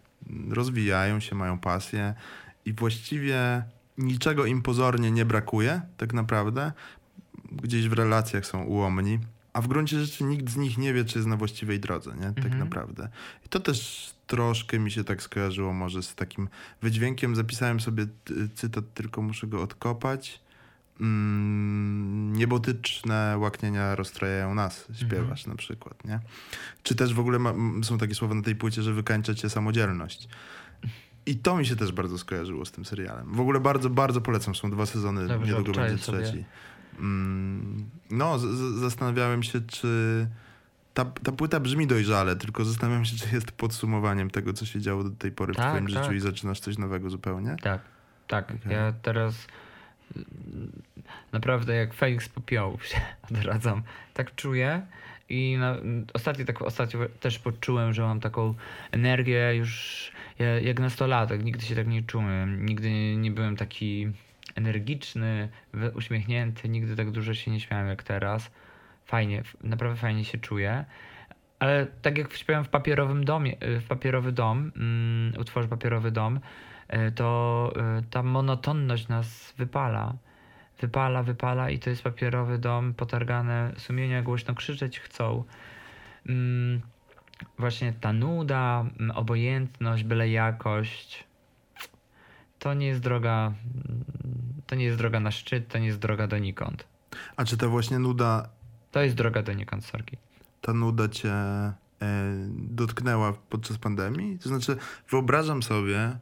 [0.49, 2.13] rozwijają się, mają pasję
[2.65, 3.63] i właściwie
[3.97, 6.71] niczego im pozornie nie brakuje, tak naprawdę.
[7.51, 9.19] Gdzieś w relacjach są ułomni,
[9.53, 12.27] a w gruncie rzeczy nikt z nich nie wie, czy jest na właściwej drodze, nie?
[12.33, 12.59] Tak Mhm.
[12.59, 13.09] naprawdę.
[13.45, 16.49] I to też troszkę mi się tak skojarzyło może z takim
[16.81, 17.35] wydźwiękiem.
[17.35, 20.42] Zapisałem sobie ty- cytat, tylko muszę go odkopać.
[20.99, 26.19] Mm, niebotyczne łaknienia rozstrajają nas, śpiewasz na przykład, nie?
[26.83, 27.53] Czy też w ogóle ma,
[27.83, 30.27] są takie słowa na tej płycie, że wykańcza cię samodzielność.
[31.25, 33.33] I to mi się też bardzo skojarzyło z tym serialem.
[33.33, 34.55] W ogóle bardzo, bardzo polecam.
[34.55, 36.21] Są dwa sezony, Dobrze, niedługo będzie sobie.
[36.23, 36.45] trzeci.
[36.99, 38.45] Mm, no, z,
[38.79, 40.27] zastanawiałem się, czy
[40.93, 45.03] ta, ta płyta brzmi dojrzale, tylko zastanawiam się, czy jest podsumowaniem tego, co się działo
[45.03, 46.03] do tej pory w Tak, twoim tak.
[46.03, 47.55] życiu i zaczynasz coś nowego zupełnie.
[47.61, 47.81] Tak,
[48.27, 48.45] tak.
[48.45, 48.71] Okej.
[48.71, 49.35] Ja teraz
[51.31, 52.97] naprawdę jak Felix popiołów się
[53.31, 53.83] odradzam.
[54.13, 54.81] Tak czuję
[55.29, 55.75] i na,
[56.13, 58.53] ostatnio, tak, ostatnio też poczułem, że mam taką
[58.91, 61.43] energię już ja- jak nastolatek.
[61.43, 62.65] Nigdy się tak nie czułem.
[62.65, 64.07] Nigdy nie byłem taki
[64.55, 65.49] energiczny,
[65.95, 66.69] uśmiechnięty.
[66.69, 68.51] Nigdy tak dużo się nie śmiałem jak teraz.
[69.05, 70.85] Fajnie, naprawdę fajnie się czuję.
[71.59, 75.33] Ale tak jak śpiewam w papierowym domie, w papierowy dom, mm,
[75.69, 76.39] papierowy dom,
[77.15, 80.13] to y, ta monotonność nas wypala.
[80.81, 85.43] Wypala, wypala i to jest papierowy dom, potargane sumienia głośno krzyczeć chcą.
[86.29, 86.81] Mm,
[87.59, 91.23] Właśnie ta nuda, mm, obojętność, byle jakość.
[92.59, 94.03] To nie jest droga, mm,
[94.67, 96.87] to nie jest droga na szczyt, to nie jest droga donikąd.
[97.35, 98.49] A czy ta właśnie nuda,
[98.91, 100.17] To jest droga donikąd, sorki.
[100.61, 101.73] ta nuda cię e,
[102.57, 104.39] dotknęła podczas pandemii?
[104.39, 104.77] To znaczy,
[105.09, 106.17] wyobrażam sobie, e,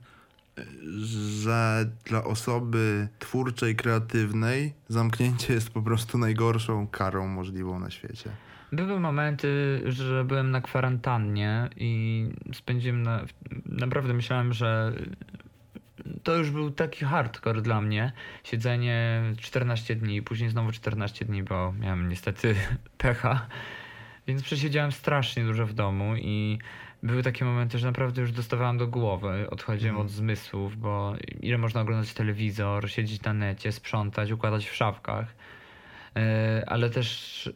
[1.14, 8.30] że dla osoby twórczej, kreatywnej zamknięcie jest po prostu najgorszą karą możliwą na świecie.
[8.72, 13.26] Były momenty, że byłem na kwarantannie i spędziłem na,
[13.66, 14.94] naprawdę myślałem, że
[16.24, 18.12] to już był taki hardcore dla mnie.
[18.44, 22.56] Siedzenie 14 dni, później znowu 14 dni, bo miałem niestety
[22.98, 23.48] pecha.
[24.28, 26.60] Więc przesiedziałem strasznie dużo w domu i
[27.04, 29.48] były takie momenty, że naprawdę już dostawałem do głowy.
[29.50, 30.06] Odchodziłem Mhm.
[30.08, 35.36] od zmysłów, bo ile można oglądać telewizor, siedzieć na necie, sprzątać, układać w szafkach.
[36.16, 37.50] E, ale też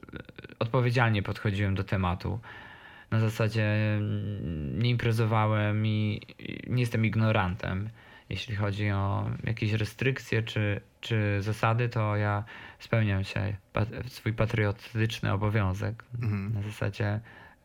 [0.59, 2.39] odpowiedzialnie podchodziłem do tematu.
[3.11, 3.63] Na zasadzie
[3.97, 6.21] mm, nie imprezowałem i
[6.67, 7.89] nie jestem ignorantem.
[8.29, 12.43] Jeśli chodzi o jakieś restrykcje czy, czy zasady, to ja
[12.79, 13.55] spełniam się
[14.07, 16.03] swój patriotyczny obowiązek.
[16.21, 16.53] Mhm.
[16.53, 17.19] Na zasadzie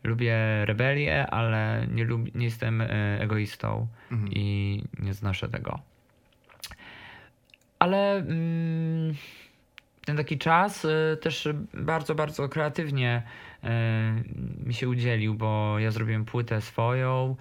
[0.04, 4.32] lubię rebelię, ale nie, lub, nie jestem e, egoistą Mhm.
[4.32, 5.80] i nie znoszę tego.
[7.78, 9.14] Ale mm,
[10.04, 13.22] ten taki czas y, też bardzo, bardzo kreatywnie
[13.64, 13.68] y,
[14.66, 17.36] mi się udzielił, bo ja zrobiłem płytę swoją.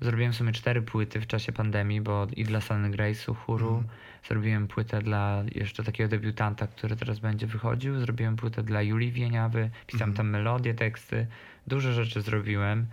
[0.00, 3.68] Zrobiłem w sumie cztery płyty w czasie pandemii, bo i dla Sunny Grace'u chóru.
[3.68, 3.88] Mhm.
[4.28, 8.00] Zrobiłem płytę dla jeszcze takiego debiutanta, który teraz będzie wychodził.
[8.00, 9.70] Zrobiłem płytę dla Julii Wieniawy.
[9.86, 10.16] Pisałem Mhm.
[10.16, 11.26] tam melodie, teksty.
[11.66, 12.86] Dużo rzeczy zrobiłem,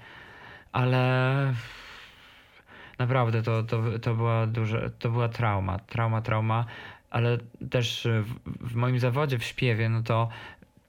[0.71, 1.53] ale
[2.99, 5.79] naprawdę to, to, to, była duże, to była trauma.
[5.79, 6.65] Trauma, trauma,
[7.09, 7.37] ale
[7.69, 8.33] też w,
[8.71, 10.29] w moim zawodzie w śpiewie, no to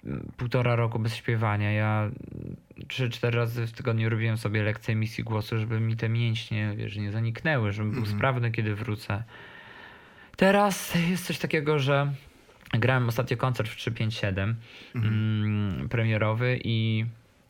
[0.04, 1.72] mm, półtora roku bez śpiewania.
[1.72, 2.10] Ja
[2.88, 6.96] trzy, cztery razy w tygodniu robiłem sobie lekcje emisji głosu, żeby mi te mięśnie, wiesz,
[6.96, 8.16] nie zaniknęły, żebym był Mhm.
[8.18, 9.22] sprawny, kiedy wrócę.
[10.36, 12.12] Teraz jest coś takiego, że
[12.72, 14.56] grałem ostatnio koncert w 357
[14.94, 15.14] Mhm.
[15.14, 17.04] mm, premierowy i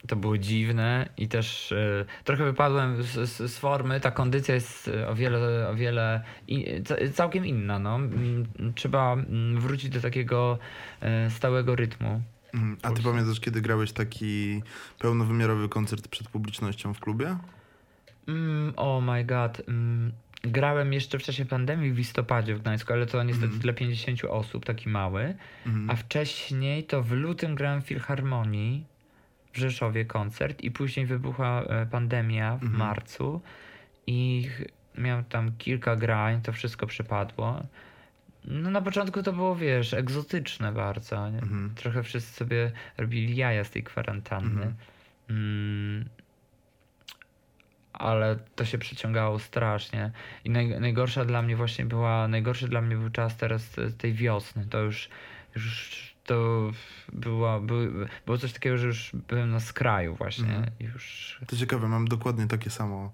[0.08, 4.00] to było dziwne i też e, trochę wypadłem z, z, z formy.
[4.00, 7.78] Ta kondycja jest o wiele, o wiele i, ca, całkiem inna.
[7.78, 7.94] No.
[7.96, 10.58] Mm, Trzeba mm, wrócić do takiego
[11.00, 12.22] e, stałego rytmu.
[12.54, 12.76] Mhm.
[12.82, 14.62] A ty pamiętasz, kiedy grałeś taki
[14.98, 17.36] pełnowymiarowy koncert przed publicznością w klubie?
[18.28, 19.62] Mm, oh my god.
[19.68, 20.12] Mm,
[20.42, 23.62] grałem jeszcze w czasie pandemii w listopadzie w Gdańsku, ale to niestety Mhm.
[23.62, 25.34] dla 50 osób, taki mały.
[25.66, 25.90] Mhm.
[25.90, 28.84] A wcześniej to w lutym grałem w Filharmonii
[29.52, 32.78] w Rzeszowie koncert i później wybuchła e, pandemia w Mhm.
[32.78, 33.40] marcu
[34.06, 34.48] i
[34.98, 37.62] miałem tam kilka grań, to wszystko przypadło.
[38.44, 41.30] No na początku to było, wiesz, egzotyczne bardzo.
[41.30, 41.38] Nie?
[41.38, 41.72] Mhm.
[41.74, 44.62] Trochę wszyscy sobie robili jaja z tej kwarantanny.
[44.62, 44.74] Mhm.
[45.30, 46.09] Mm,
[47.92, 50.11] ale to się przeciągało strasznie.
[50.44, 54.66] I naj, najgorsza dla mnie właśnie była, najgorszy dla mnie był czas teraz tej wiosny.
[54.70, 55.09] To już,
[55.54, 56.70] już to
[57.12, 57.90] była, by,
[58.26, 60.57] było coś takiego, że już byłem na skraju właśnie.
[60.57, 60.70] Mhm.
[60.80, 63.12] Już, To ciekawe, mam dokładnie takie samo,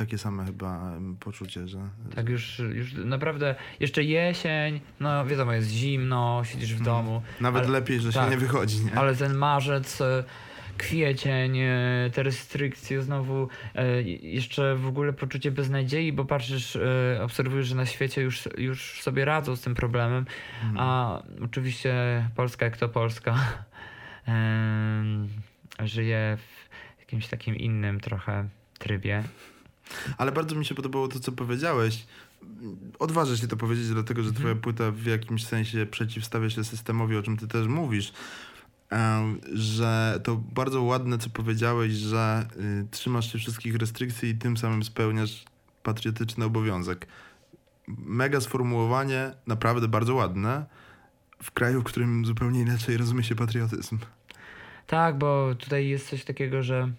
[0.00, 1.78] takie same chyba poczucie, że...
[2.14, 6.84] tak już, już naprawdę, jeszcze jesień, no wiadomo, jest zimno, siedzisz w Mhm.
[6.96, 8.30] domu, Nawet ale- lepiej, że się tak.
[8.30, 8.94] nie wychodzi, nie?
[8.94, 10.24] Ale ten marzec, e,
[10.78, 11.70] kwiecień, e,
[12.12, 16.78] te restrykcje, znowu e, jeszcze w ogóle poczucie beznadziei, bo patrzysz,
[17.22, 20.24] obserwujesz, że na świecie już, już sobie radzą z tym problemem,
[20.62, 20.76] Mhm.
[20.80, 21.94] a oczywiście
[22.36, 23.34] Polska jak to Polska
[25.84, 29.22] żyje w jakimś takim innym trochę trybie.
[30.18, 32.06] Ale bardzo mi się podobało to, co powiedziałeś.
[32.98, 34.42] Odważę się to powiedzieć, dlatego że Mhm.
[34.42, 38.12] twoja płyta w jakimś sensie przeciwstawia się systemowi, o czym ty też mówisz.
[39.52, 44.84] Że to bardzo ładne, co powiedziałeś, że y, trzymasz się wszystkich restrykcji i tym samym
[44.84, 45.44] spełniasz
[45.82, 47.06] patriotyczny obowiązek.
[47.88, 50.66] Mega sformułowanie, naprawdę bardzo ładne,
[51.42, 53.98] w kraju, w którym zupełnie inaczej rozumie się patriotyzm.
[54.86, 56.90] Tak, bo tutaj jest coś takiego, że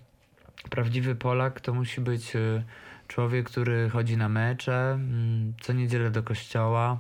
[0.70, 2.64] prawdziwy Polak to musi być y,
[3.08, 7.00] człowiek, który chodzi na mecze, mm, co niedzielę do kościoła.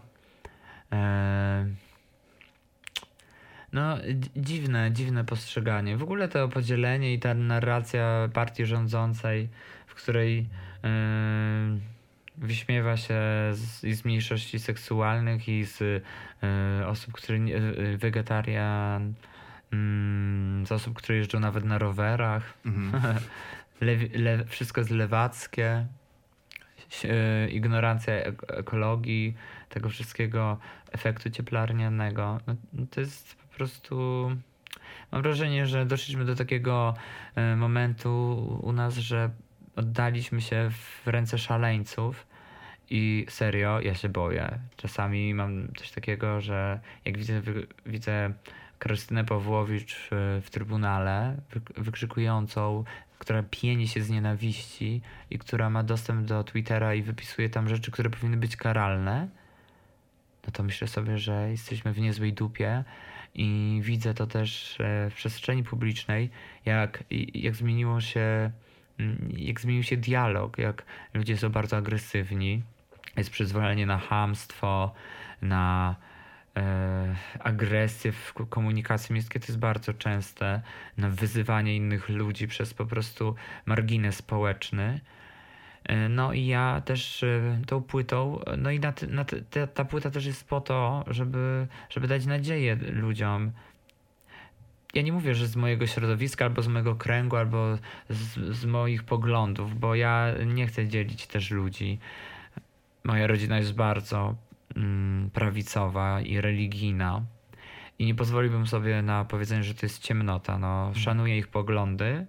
[0.92, 1.66] E,
[3.74, 5.98] no, dzi- dziwne, dziwne postrzeganie.
[5.98, 9.50] W ogóle to podzielenie i ta narracja partii rządzącej,
[9.88, 10.50] w której
[10.84, 10.90] e,
[12.38, 13.20] wyśmiewa się
[13.52, 19.14] z, z mniejszości seksualnych i z e, osób, które e, wegetarian,
[19.74, 22.54] mm, z osób, które jeżdżą nawet na rowerach.
[22.66, 23.16] Mhm.
[23.82, 25.86] Lewi, le, wszystko jest lewackie.
[27.04, 29.36] E, Ignorancja ek- ekologii,
[29.70, 30.58] tego wszystkiego,
[30.92, 32.40] efektu cieplarnianego.
[32.48, 33.96] No, no to jest po prostu.
[35.12, 36.94] Mam wrażenie, że doszliśmy do takiego
[37.36, 39.30] e, momentu u nas, że
[39.76, 42.28] oddaliśmy się w ręce szaleńców.
[42.90, 44.60] I serio, ja się boję.
[44.78, 47.42] Czasami mam coś takiego, że jak widzę,
[47.86, 48.34] widzę
[48.82, 52.84] Krystynę Pawłowicz w, w trybunale, wy, wykrzykującą,
[53.20, 57.91] która pieni się z nienawiści i która ma dostęp do Twittera i wypisuje tam rzeczy,
[57.91, 59.28] które powinny być karalne,
[60.46, 62.84] no to myślę sobie, że jesteśmy w niezłej dupie
[63.36, 66.30] i widzę to też e, w przestrzeni publicznej,
[66.65, 68.52] jak, jak zmieniło się,
[69.00, 72.63] mm, jak zmienił się dialog, jak ludzie są bardzo agresywni,
[73.17, 74.94] jest przyzwolenie na hamstwo,
[75.41, 75.96] na
[76.58, 80.62] e, agresję w ko- komunikacji miejskiej, to jest bardzo częste,
[80.98, 83.36] na wyzywanie innych ludzi przez po prostu
[83.66, 85.00] margines społeczny.
[85.84, 90.12] E, No i ja też e, tą płytą, no i na, na, ta, ta płyta
[90.12, 93.52] też jest po to, żeby, żeby dać nadzieję ludziom.
[94.94, 97.78] Ja nie mówię, że z mojego środowiska, albo z mojego kręgu, albo
[98.10, 102.00] z, z moich poglądów, bo ja nie chcę dzielić też ludzi.
[103.04, 104.36] Moja rodzina jest bardzo
[105.34, 107.22] prawicowa i religijna.
[108.00, 110.58] I nie pozwoliłbym sobie na powiedzenie, że to jest ciemnota.
[110.58, 112.26] No, szanuję ich poglądy.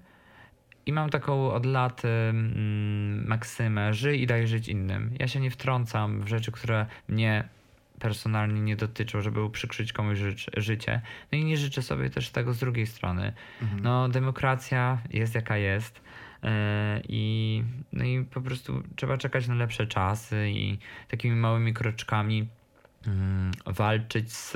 [0.86, 5.14] I mam taką od lat mm, maksymę: żyj i daj żyć innym.
[5.18, 7.48] Ja się nie wtrącam w rzeczy, które mnie
[7.98, 11.00] personalnie nie dotyczą, żeby uprzykrzyć komuś żyć, życie.
[11.32, 13.32] No i nie życzę sobie też tego z drugiej strony.
[13.62, 13.82] Mhm.
[13.82, 16.00] No, demokracja jest jaka jest.
[16.42, 16.50] Yy,
[17.08, 20.78] I, no i po prostu trzeba czekać na lepsze czasy i
[21.08, 22.48] takimi małymi kroczkami
[23.06, 24.52] mm, walczyć z,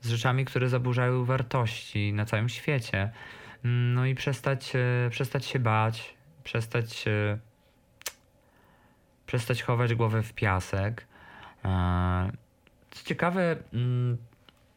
[0.00, 3.10] z rzeczami, które zaburzają wartości na całym świecie.
[3.64, 6.14] Mm, No i przestać, e, przestać się bać,
[6.44, 7.38] przestać, e,
[9.26, 11.06] przestać chować głowę w piasek.
[11.64, 12.32] E,
[12.90, 14.16] Co ciekawe, mm,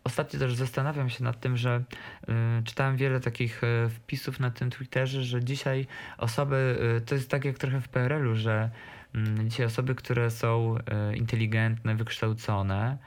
[0.04, 1.84] ostatnio też zastanawiam się nad tym, że
[2.30, 5.88] y, czytałem wiele takich y, wpisów na tym Twitterze, że dzisiaj
[6.18, 8.70] osoby, y, to jest tak jak trochę w PRL-u, że
[9.16, 10.76] mm, dzisiaj osoby, które są
[11.12, 12.98] y, inteligentne, wykształcone,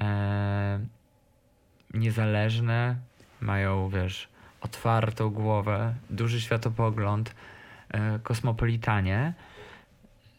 [0.00, 0.80] e,
[1.94, 2.96] niezależne,
[3.40, 4.28] mają, wiesz,
[4.60, 7.34] otwartą głowę, duży światopogląd,
[7.88, 9.34] e, kosmopolitanie,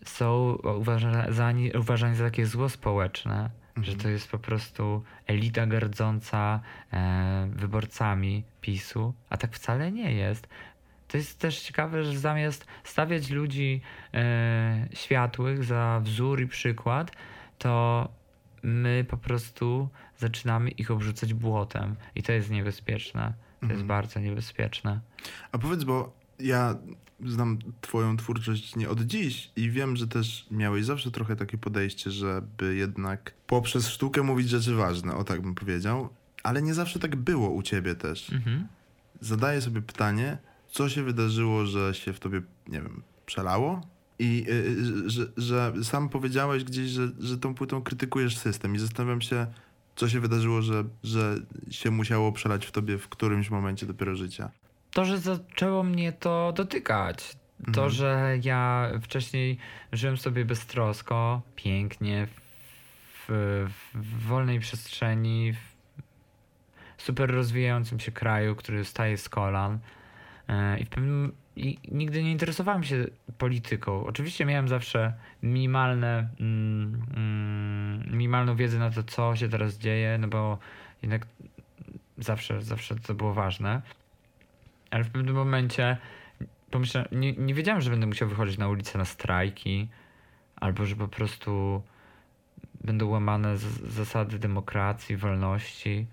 [0.05, 3.49] są uważani, uważani za takie zło społeczne,
[3.83, 6.59] że to jest po prostu elita gardząca
[6.93, 10.47] e, wyborcami PiSu, a tak wcale nie jest.
[11.07, 13.81] To jest też ciekawe, że zamiast stawiać ludzi
[14.13, 17.11] e, światłych za wzór i przykład,
[17.57, 18.09] to
[18.63, 21.95] my po prostu zaczynamy ich obrzucać błotem.
[22.15, 23.33] I to jest niebezpieczne.
[23.59, 23.87] To jest Mhm.
[23.87, 24.99] bardzo niebezpieczne.
[25.51, 26.75] A powiedz, bo ja
[27.25, 32.11] znam twoją twórczość nie od dziś i wiem, że też miałeś zawsze trochę takie podejście,
[32.11, 36.09] żeby jednak poprzez sztukę mówić rzeczy ważne, o tak bym powiedział,
[36.43, 38.33] ale nie zawsze tak było u ciebie też.
[38.33, 38.67] Mhm.
[39.21, 40.37] Zadaję sobie pytanie,
[40.71, 43.81] co się wydarzyło, że się w tobie, nie wiem, przelało?
[44.19, 48.79] I y, y, że, że sam powiedziałeś gdzieś, że, że tą płytą krytykujesz system i
[48.79, 49.47] zastanawiam się,
[49.95, 51.35] co się wydarzyło, że, że
[51.69, 54.51] się musiało przelać w tobie w którymś momencie dopiero życia.
[54.93, 57.35] To, że zaczęło mnie to dotykać.
[57.65, 57.89] To, Mhm.
[57.89, 59.57] że ja wcześniej
[59.91, 62.27] żyłem sobie beztrosko, pięknie,
[63.27, 69.79] w, w wolnej przestrzeni, w super rozwijającym się kraju, który staje z kolan.
[70.47, 73.05] E, I, w pewnym, I nigdy nie interesowałem się
[73.37, 74.05] polityką.
[74.05, 80.27] Oczywiście miałem zawsze minimalne, mm, mm, minimalną wiedzę na to, co się teraz dzieje, no
[80.27, 80.57] bo
[81.01, 81.27] jednak
[82.17, 83.81] zawsze, zawsze to było ważne.
[84.91, 85.97] Ale w pewnym momencie
[86.71, 89.89] pomyślałem, nie, nie wiedziałem, że będę musiał wychodzić na ulicę na strajki,
[90.55, 91.81] albo że po prostu
[92.83, 96.07] będą łamane zasady demokracji, wolności.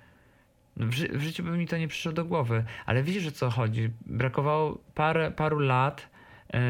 [0.77, 3.31] No w, ży, w życiu by mi to nie przyszło do głowy, ale widzisz o
[3.31, 3.91] co chodzi.
[4.07, 6.09] Brakowało parę, paru lat.
[6.53, 6.61] Yy,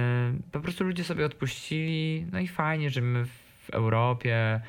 [0.52, 2.26] po prostu ludzie sobie odpuścili.
[2.32, 4.60] No i fajnie, że my w Europie,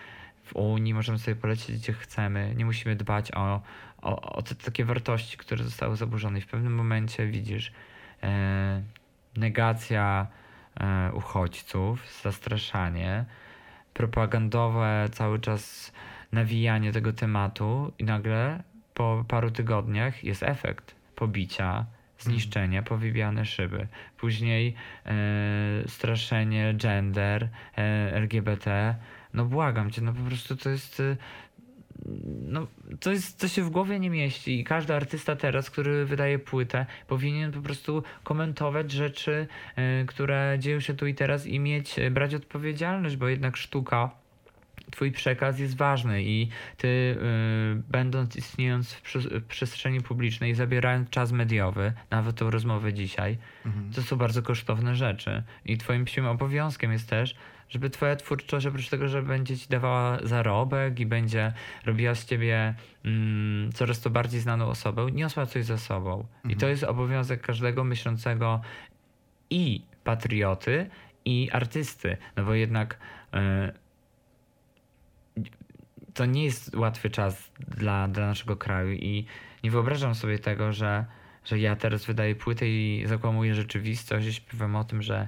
[0.48, 2.54] w Unii możemy sobie polecieć gdzie chcemy.
[2.56, 3.62] Nie musimy dbać o,
[4.02, 7.72] o, o te takie wartości, które zostały zaburzone i w pewnym momencie widzisz
[8.24, 8.82] e,
[9.38, 10.28] negacja
[10.80, 13.26] e, uchodźców, zastraszanie,
[13.94, 15.92] propagandowe cały czas
[16.32, 21.86] nawijanie tego tematu i nagle po paru tygodniach jest efekt pobicia,
[22.20, 23.88] zniszczenia, powybijane szyby.
[24.18, 24.76] Później
[25.06, 25.14] e,
[25.88, 27.82] straszenie gender, e,
[28.14, 28.96] LGBT.
[29.34, 31.18] No błagam cię, no po prostu to jest e,
[32.42, 32.68] no,
[33.00, 36.86] to, jest, to się w głowie nie mieści i każdy artysta teraz, który wydaje płytę,
[37.08, 39.48] powinien po prostu komentować rzeczy,
[40.02, 44.12] y, które dzieją się tu i teraz i mieć, e, brać odpowiedzialność, bo jednak sztuka
[44.92, 47.18] Twój przekaz jest ważny i ty, y,
[47.90, 53.94] będąc istniejąc w, przy, w, przestrzeni publicznej, zabierając czas mediowy, nawet tą rozmowę dzisiaj, mhm.
[53.94, 55.44] to są bardzo kosztowne rzeczy.
[55.66, 57.36] I Twoim psim obowiązkiem jest też,
[57.70, 61.54] żeby Twoja twórczość, oprócz tego, że będzie Ci dawała zarobek i będzie
[61.86, 66.20] robiła z Ciebie mm, coraz to bardziej znaną osobę, niosła coś za sobą.
[66.20, 66.52] Mhm.
[66.52, 68.62] I to jest obowiązek każdego myślącego
[69.50, 70.90] i patrioty,
[71.28, 72.18] i artysty.
[72.36, 72.98] No bo jednak.
[73.36, 73.38] Y,
[76.14, 79.26] to nie jest łatwy czas dla, dla naszego kraju i
[79.64, 81.06] nie wyobrażam sobie tego, że,
[81.46, 85.28] że ja teraz wydaję płytę i zakłamuję rzeczywistość i śpiewam o tym, że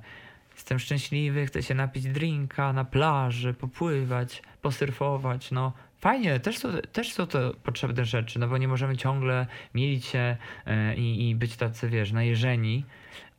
[0.60, 7.14] jestem szczęśliwy, chcę się napić drinka na plaży, popływać, posurfować, no fajnie, też są, też
[7.14, 11.90] są to potrzebne rzeczy, no bo nie możemy ciągle mielić się yy, i być tacy,
[11.90, 12.86] wiesz, najeżeni,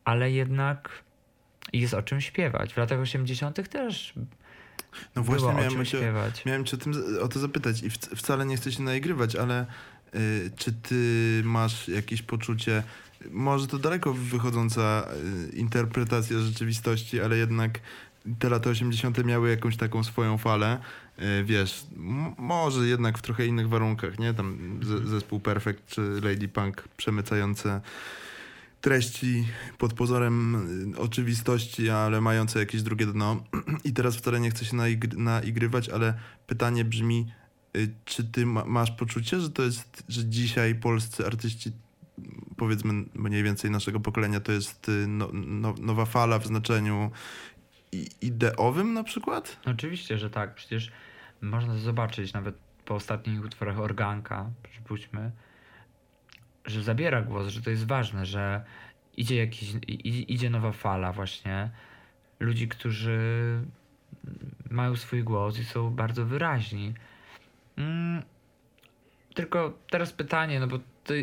[0.04, 0.90] ale jednak
[1.72, 2.74] jest o czym śpiewać.
[2.74, 3.68] W latach 80.
[3.68, 4.14] też
[5.16, 6.12] no właśnie miałem cię,
[6.46, 6.92] miałem cię o, tym,
[7.22, 9.66] o to zapytać i wcale nie chcę się naigrywać, ale
[10.14, 12.82] y, czy ty masz jakieś poczucie,
[13.30, 15.08] może to daleko wychodząca
[15.52, 17.80] y, interpretacja rzeczywistości, ale jednak
[18.38, 19.24] te lata 80.
[19.24, 20.78] miały jakąś taką swoją falę,
[21.18, 21.86] y, wiesz,
[22.38, 24.34] może jednak w trochę innych warunkach, nie?
[24.34, 27.80] Tam zespół Perfect czy Lady Punk przemycające
[28.80, 29.46] treści
[29.78, 30.56] pod pozorem
[30.94, 33.44] y, oczywistości, ale mające jakieś drugie dno.
[33.84, 36.14] I teraz wcale nie chcę się naigry naigrywać, ale
[36.46, 37.32] pytanie brzmi,
[38.04, 41.72] czy ty ma masz poczucie, że to jest, że dzisiaj polscy artyści,
[42.56, 47.10] powiedzmy mniej więcej naszego pokolenia, to jest y, no, no, nowa fala w znaczeniu
[48.20, 49.60] ideowym na przykład?
[49.66, 50.54] Oczywiście, że tak.
[50.54, 50.92] Przecież
[51.40, 52.54] można zobaczyć nawet
[52.84, 55.30] po ostatnich utworach Organka, przypuśćmy,
[56.66, 58.64] że zabiera głos, że to jest ważne, że
[59.16, 59.74] idzie, jakiś,
[60.28, 61.70] idzie nowa fala właśnie
[62.40, 63.18] ludzi, którzy
[64.70, 66.94] mają swój głos i są bardzo wyraźni.
[67.76, 68.22] Mm,
[69.34, 70.78] tylko teraz pytanie, no bo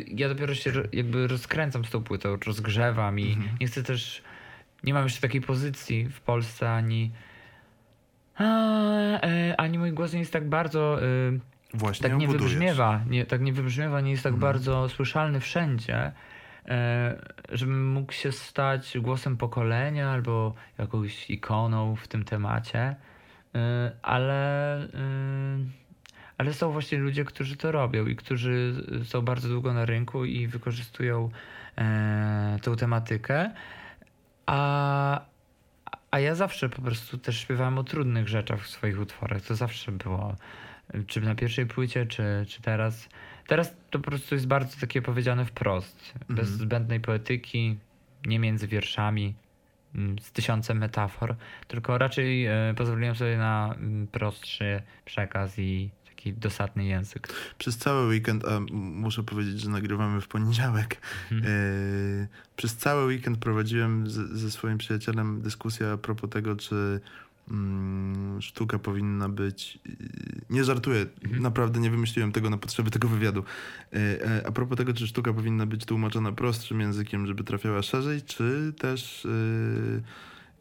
[0.08, 3.58] ja dopiero się jakby rozkręcam z tą płytą, rozgrzewam i mhm.
[3.62, 4.24] nie chcę też,
[4.84, 7.12] nie mam jeszcze takiej pozycji w Polsce, ani
[8.40, 11.40] e, ani mój głos nie jest tak bardzo y,
[11.74, 14.54] Właśnie tak nie wybrzmiewa, nie, tak nie wybrzmiewa, nie jest tak mhm.
[14.54, 16.12] bardzo słyszalny wszędzie,
[16.66, 17.22] e,
[17.52, 22.96] żebym mógł się stać głosem pokolenia albo jakąś ikoną w tym temacie,
[23.56, 24.88] e, ale, e,
[26.38, 30.48] ale są właśnie ludzie, którzy to robią i którzy są bardzo długo na rynku i
[30.48, 31.30] wykorzystują
[31.78, 33.52] e, tą tematykę,
[34.46, 35.22] a,
[36.12, 39.42] a ja zawsze po prostu też śpiewałem o trudnych rzeczach w swoich utworach.
[39.42, 40.36] To zawsze było
[41.08, 43.10] czy na pierwszej płycie, czy, czy teraz.
[43.48, 46.36] Teraz to po prostu jest bardzo takie powiedziane wprost, mhm.
[46.36, 47.78] bez zbędnej poetyki,
[48.26, 49.36] nie między wierszami,
[49.96, 51.36] mm, z tysiącem metafor,
[51.68, 57.28] tylko raczej e, pozwoliłem sobie na mm, prostszy przekaz i taki dosadny język.
[57.58, 61.02] Przez cały weekend, a muszę powiedzieć, że nagrywamy w poniedziałek,
[61.32, 61.54] mhm.
[61.54, 67.02] e, przez cały weekend prowadziłem z, ze swoim przyjacielem dyskusję a propos tego, czy
[67.52, 69.80] Mm, sztuka powinna być.
[69.90, 69.98] Y,
[70.50, 71.44] nie żartuję, mhm.
[71.44, 73.44] naprawdę nie wymyśliłem tego na potrzeby tego wywiadu.
[73.94, 78.22] E, e, a propos tego, czy sztuka powinna być tłumaczona prostszym językiem, żeby trafiała szerzej,
[78.22, 79.28] czy też.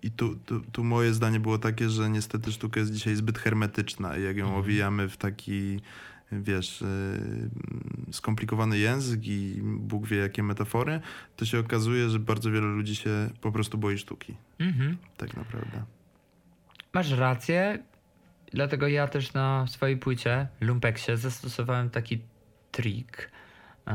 [0.07, 4.17] I tu, tu, tu moje zdanie było takie, że niestety sztuka jest dzisiaj zbyt hermetyczna
[4.17, 4.65] i jak ją mhm.
[4.65, 5.81] owijamy w taki
[6.33, 7.51] wiesz, y,
[8.13, 11.01] skomplikowany język i Bóg wie jakie metafory,
[11.37, 14.37] to się okazuje, że bardzo wiele ludzi się po prostu boi sztuki.
[14.59, 14.97] Mhm.
[15.17, 15.83] Tak naprawdę.
[16.93, 17.79] Masz rację,
[18.53, 22.21] dlatego ja też na swojej płycie Lumpeksie zastosowałem taki
[22.73, 23.31] trik.
[23.87, 23.93] Uh,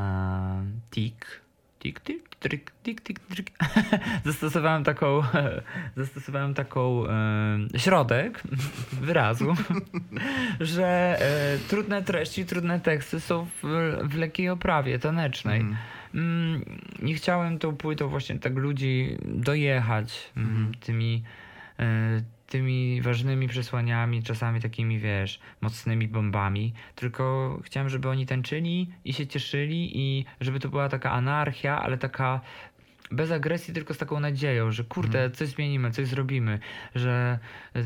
[0.89, 1.41] tik.
[1.81, 3.51] Tik, tik, trik, tik, tik, trik.
[4.25, 5.21] zastosowałem taką,
[5.97, 8.43] zastosowałem taką e, środek
[9.07, 9.53] wyrazu,
[10.59, 13.61] że e, trudne treści, trudne teksty są w,
[14.03, 15.59] w lekkiej oprawie tanecznej.
[15.59, 15.75] Mm.
[16.13, 21.23] Mm, nie chciałem tą płytą właśnie tak ludzi dojechać mm, tymi
[21.79, 22.21] e,
[22.51, 29.27] tymi ważnymi przesłaniami, czasami takimi, wiesz, mocnymi bombami, tylko chciałem, żeby oni tańczyli i się
[29.27, 32.41] cieszyli i żeby to była taka anarchia, ale taka
[33.11, 36.59] bez agresji, tylko z taką nadzieją, że kurde, coś zmienimy, coś zrobimy,
[36.95, 37.39] że
[37.75, 37.83] y,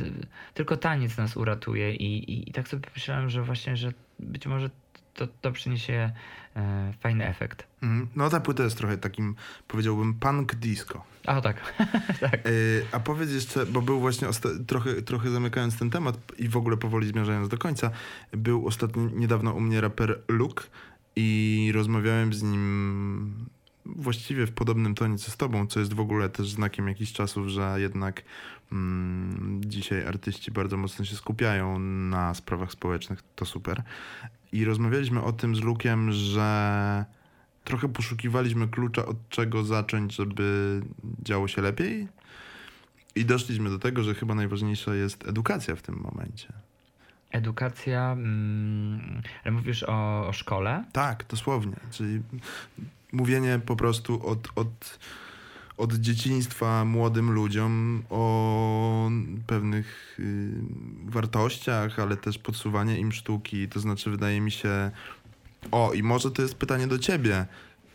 [0.53, 4.69] tylko taniec nas uratuje i, i, i tak sobie myślałem, że właśnie, że być może
[5.15, 6.11] to, to przyniesie
[6.55, 7.67] e, fajny efekt.
[7.83, 8.07] Mhm.
[8.15, 9.35] No ta płyta jest trochę takim,
[9.67, 11.03] powiedziałbym, punk disco.
[11.25, 11.73] A tak,
[12.21, 12.47] tak.
[12.47, 14.27] Y, a powiedz jeszcze, bo był właśnie
[14.67, 17.91] trochę, trochę zamykając ten temat i w ogóle powoli zmierzając do końca,
[18.31, 20.63] był ostatnio niedawno u mnie raper Luke
[21.15, 23.45] i rozmawiałem z nim
[23.85, 27.47] właściwie w podobnym tonie co z tobą, co jest w ogóle też znakiem jakichś czasów,
[27.47, 28.23] że jednak
[28.71, 33.83] mm, dzisiaj artyści bardzo mocno się skupiają na sprawach społecznych, to super.
[34.51, 37.05] I rozmawialiśmy o tym z Lukiem, że
[37.63, 40.81] trochę poszukiwaliśmy klucza od czego zacząć, żeby
[41.23, 42.07] działo się lepiej.
[43.15, 46.53] I doszliśmy do tego, że chyba najważniejsza jest edukacja w tym momencie.
[47.31, 50.83] Edukacja, mm, ale mówisz o, o szkole?
[50.91, 51.75] Tak, dosłownie.
[51.91, 52.21] Czyli
[53.11, 54.99] mówienie po prostu od, od,
[55.77, 59.09] od dzieciństwa młodym ludziom o
[59.47, 60.51] pewnych y,
[61.05, 63.67] wartościach, ale też podsuwanie im sztuki.
[63.67, 64.91] To znaczy, wydaje mi się.
[65.71, 67.45] O, i może to jest pytanie do ciebie.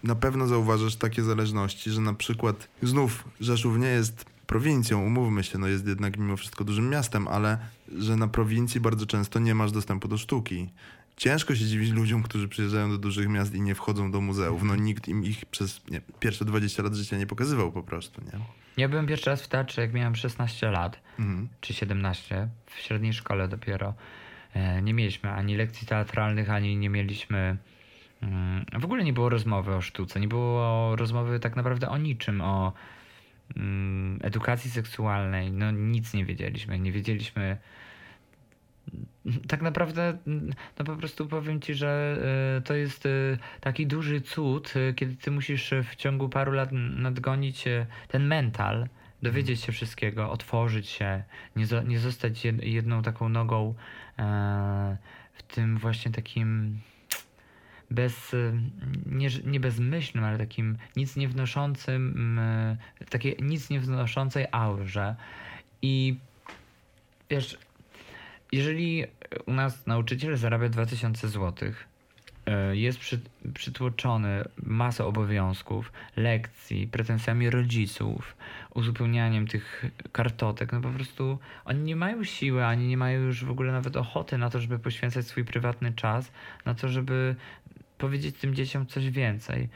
[0.05, 5.59] Na pewno zauważasz takie zależności, że na przykład znów Rzeszów nie jest prowincją, umówmy się,
[5.59, 7.59] no jest jednak mimo wszystko dużym miastem, ale
[7.99, 10.69] że na prowincji bardzo często nie masz dostępu do sztuki.
[11.21, 14.63] Ciężko się dziwić ludziom, którzy przyjeżdżają do dużych miast i nie wchodzą do muzeów.
[14.63, 18.39] No nikt im ich przez nie, pierwsze 20 lat życia nie pokazywał po prostu, nie?
[18.77, 21.49] Ja byłem pierwszy raz w teatrze, jak miałem 16 lat, Mhm.
[21.61, 23.95] czy 17, w średniej szkole dopiero.
[24.55, 27.57] E, Nie mieliśmy ani lekcji teatralnych, ani nie mieliśmy.
[28.23, 32.41] mm, W ogóle nie było rozmowy o sztuce, nie było rozmowy tak naprawdę o niczym,
[32.41, 32.73] o
[33.57, 35.53] mm, edukacji seksualnej.
[35.53, 36.79] No nic nie wiedzieliśmy.
[36.79, 37.57] Nie wiedzieliśmy.
[39.49, 42.19] Tak naprawdę, mm, no po prostu powiem ci, że
[42.59, 43.11] e, to jest e,
[43.61, 47.65] taki duży cud, e, kiedy ty musisz w ciągu paru lat nadgonić
[48.09, 48.89] ten mental,
[49.23, 51.23] dowiedzieć się wszystkiego, otworzyć się,
[51.57, 53.75] nie, nie zostać jed- jedną taką nogą
[54.19, 54.97] e,
[55.33, 56.81] w tym właśnie takim
[57.91, 58.37] bez,
[59.07, 62.41] nie, nie bezmyślnym, ale takim nic nie wnoszącym,
[63.11, 65.17] takiej nic nie wnoszącej aurze.
[65.83, 66.17] I
[67.31, 67.59] wiesz,
[68.53, 69.05] jeżeli
[69.47, 71.73] u nas nauczyciel zarabia 2000 zł,
[72.47, 73.21] e, jest przy,
[73.55, 78.37] przytłoczony masą obowiązków, lekcji, pretensjami rodziców,
[78.75, 83.51] uzupełnianiem tych kartotek, no po prostu oni nie mają siły, ani nie mają już w
[83.51, 86.33] ogóle nawet ochoty na to, żeby poświęcać swój prywatny czas,
[86.65, 87.37] na to, żeby
[87.99, 89.69] powiedzieć tym dzieciom coś więcej.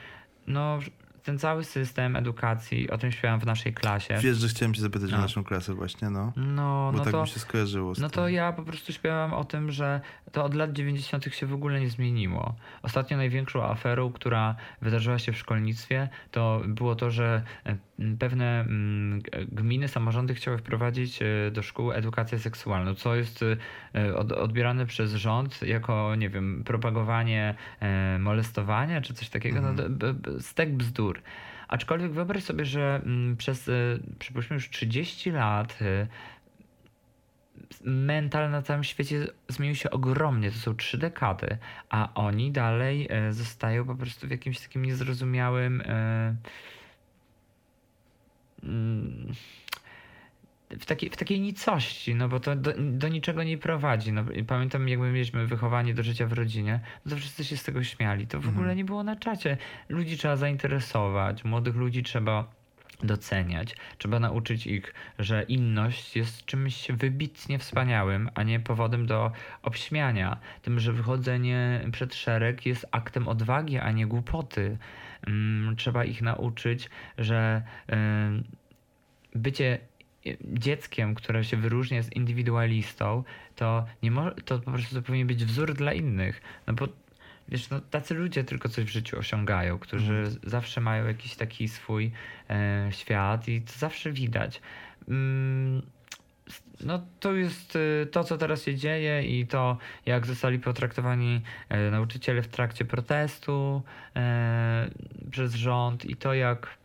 [0.47, 0.79] No,
[1.25, 4.19] ten cały system edukacji, o tym śpiewam w naszej klasie.
[4.21, 5.23] Wiesz, że chciałem cię zapytać o No.
[5.23, 6.33] naszą klasę właśnie, no.
[6.37, 7.23] No, Bo no tak to...
[7.23, 8.15] mi się skojarzyło z No tym.
[8.15, 10.01] to ja po prostu śpiewam o tym, że
[10.33, 11.35] to od lat 90.
[11.35, 12.55] się w ogóle nie zmieniło.
[12.83, 17.43] Ostatnio największą aferą, która wydarzyła się w szkolnictwie, to było to, że
[18.19, 18.65] pewne
[19.53, 23.45] gminy, samorządy chciały wprowadzić e, do szkół edukację seksualną, co jest
[23.95, 29.61] e, od, odbierane przez rząd jako, nie wiem, propagowanie e, molestowania czy coś takiego.
[29.61, 29.99] No, Mhm.
[29.99, 31.23] b- stek bzdur.
[31.69, 33.03] Aczkolwiek wyobraź sobie, że
[33.39, 33.71] przez,
[34.19, 35.79] przypuśćmy już 30 lat
[37.85, 40.51] mental na całym świecie zmienił się ogromnie.
[40.51, 41.57] To są trzy dekady,
[41.91, 45.83] a oni dalej zostają po prostu w jakimś takim niezrozumiałym.
[48.65, 49.33] Mm,
[50.81, 54.13] w takiej, w takiej nicości, no bo to do, do niczego nie prowadzi.
[54.13, 57.63] No, pamiętam, jak my mieliśmy wychowanie do życia w rodzinie, no to wszyscy się z
[57.65, 58.27] tego śmiali.
[58.27, 58.57] To w Mhm.
[58.57, 59.57] ogóle nie było na czacie.
[59.89, 62.51] Ludzi trzeba zainteresować, młodych ludzi trzeba
[63.07, 63.77] doceniać.
[63.99, 69.33] Trzeba nauczyć ich, że inność jest czymś wybitnie wspaniałym, a nie powodem do
[69.63, 70.37] obśmiania.
[70.63, 74.79] Tym, że wychodzenie przed szereg jest aktem odwagi, a nie głupoty.
[75.27, 78.45] Mm, Trzeba ich nauczyć, że ym,
[79.35, 79.79] bycie
[80.45, 83.25] dzieckiem, które się wyróżnia z indywidualistą,
[83.57, 86.43] to nie może, to po prostu powinien być wzór dla innych.
[86.67, 86.89] No bo
[87.49, 92.13] wiesz, no, tacy ludzie tylko coś w życiu osiągają, którzy zawsze mają jakiś taki swój
[92.51, 94.61] e, świat i to zawsze widać.
[95.09, 95.83] Mm,
[96.81, 101.91] no to jest e, to, co teraz się dzieje i to, jak zostali potraktowani e,
[101.91, 103.83] nauczyciele w trakcie protestu
[104.17, 104.91] e,
[105.31, 106.79] przez rząd i to, jak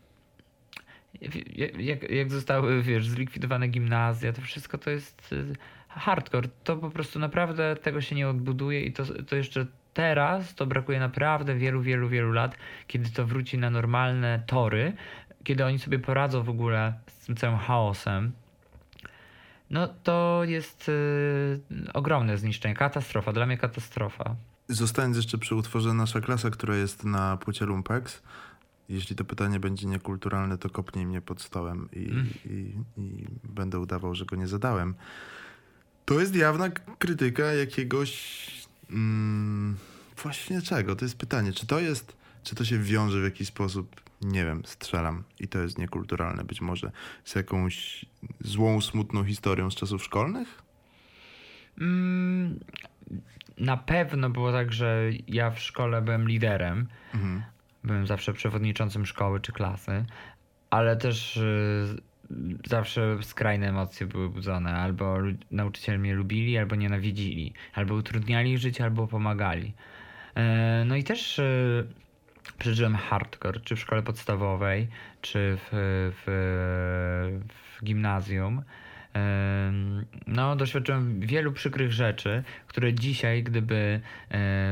[1.78, 5.56] jak, jak, zostały, wiesz, zlikwidowane gimnazja, to wszystko to jest y,
[5.88, 6.50] hardcore.
[6.64, 11.00] To po prostu naprawdę tego się nie odbuduje i to, to jeszcze teraz to brakuje
[11.00, 12.56] naprawdę wielu, wielu, wielu lat,
[12.88, 14.94] kiedy to wróci na normalne tory,
[15.44, 18.32] kiedy oni sobie poradzą w ogóle z tym całym chaosem.
[19.70, 21.60] No to jest y,
[21.94, 24.36] ogromne zniszczenie, katastrofa, dla mnie katastrofa.
[24.68, 28.22] Zostając jeszcze przy utworze Nasza Klasa, która jest na płycie Lumpex,
[28.90, 32.28] jeśli to pytanie będzie niekulturalne, to kopnij mnie pod stołem i, Mm.
[32.46, 34.96] i, i będę udawał, że go nie zadałem.
[36.06, 36.70] To jest jawna
[37.00, 38.59] krytyka jakiegoś...
[38.90, 39.78] Mm,
[40.24, 40.96] właśnie czego?
[40.96, 41.54] To jest pytanie.
[41.54, 42.20] Czy to jest...
[42.44, 44.02] Czy to się wiąże w jakiś sposób?
[44.22, 45.24] Nie wiem, strzelam.
[45.40, 46.92] I to jest niekulturalne być może
[47.24, 48.06] z jakąś
[48.42, 50.62] złą, smutną historią z czasów szkolnych?
[51.82, 52.60] Mm,
[53.58, 56.88] na pewno było tak, że ja w szkole byłem liderem.
[57.14, 57.44] Mhm.
[57.84, 60.06] Byłem zawsze przewodniczącym szkoły czy klasy,
[60.70, 62.02] ale też y,
[62.68, 64.74] zawsze skrajne emocje były budzone.
[64.74, 65.18] Albo
[65.52, 67.54] nauczyciele mnie lubili, albo nienawidzili.
[67.74, 69.74] Albo utrudniali życie, albo pomagali.
[70.36, 71.88] E, No i też y,
[72.58, 74.88] przeżyłem hardcore, czy w szkole podstawowej,
[75.22, 75.70] czy w,
[76.16, 76.24] w,
[77.54, 78.64] w gimnazjum.
[80.28, 84.00] No, doświadczyłem wielu przykrych rzeczy, które dzisiaj, gdyby e,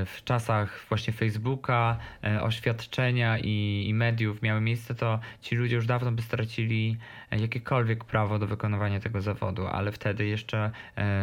[0.05, 5.85] w czasach właśnie Facebooka, e, oświadczenia i, i mediów miały miejsce, to ci ludzie już
[5.85, 6.97] dawno by stracili
[7.31, 10.71] e, jakiekolwiek prawo do wykonywania tego zawodu, ale wtedy jeszcze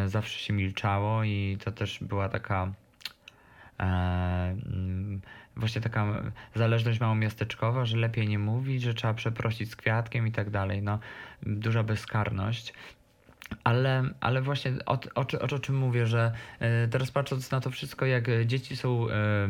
[0.07, 2.73] zawsze się milczało i to też była taka
[3.79, 5.21] mm,
[5.57, 6.07] właśnie taka
[6.55, 10.83] zależność małomiasteczkowa, że lepiej nie mówić, że trzeba przeprosić z kwiatkiem i tak dalej.
[10.83, 10.99] No,
[11.43, 12.73] duża bezkarność.
[13.65, 18.07] Ale, ale właśnie o, o, o, czym mówię, że e, teraz patrząc na to wszystko,
[18.07, 19.49] jak dzieci są e,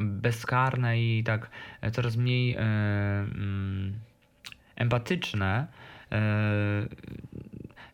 [0.00, 1.50] bezkarne i tak
[1.80, 3.98] e, coraz mniej mm,
[4.76, 5.66] empatyczne,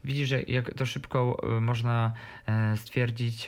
[0.04, 2.12] widzisz, że jak to szybko można
[2.76, 3.46] stwierdzić,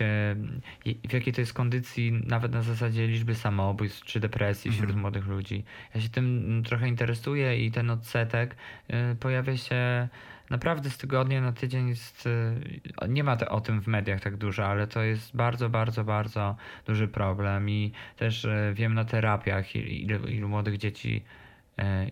[1.09, 5.01] w jakiej to jest kondycji, nawet na zasadzie liczby samobójstw czy depresji wśród Mhm.
[5.01, 5.65] młodych ludzi.
[5.95, 8.57] Ja się tym mm, trochę interesuję i ten odsetek
[9.21, 10.09] pojawia się
[10.51, 11.89] naprawdę z tygodnia na tydzień.
[11.89, 12.29] Jest,
[13.03, 16.57] e, nie ma o tym w mediach tak dużo, ale to jest bardzo, bardzo, bardzo
[16.87, 21.25] duży problem i też e, wiem na terapiach, ilu, ilu młodych dzieci
[21.79, 22.07] e,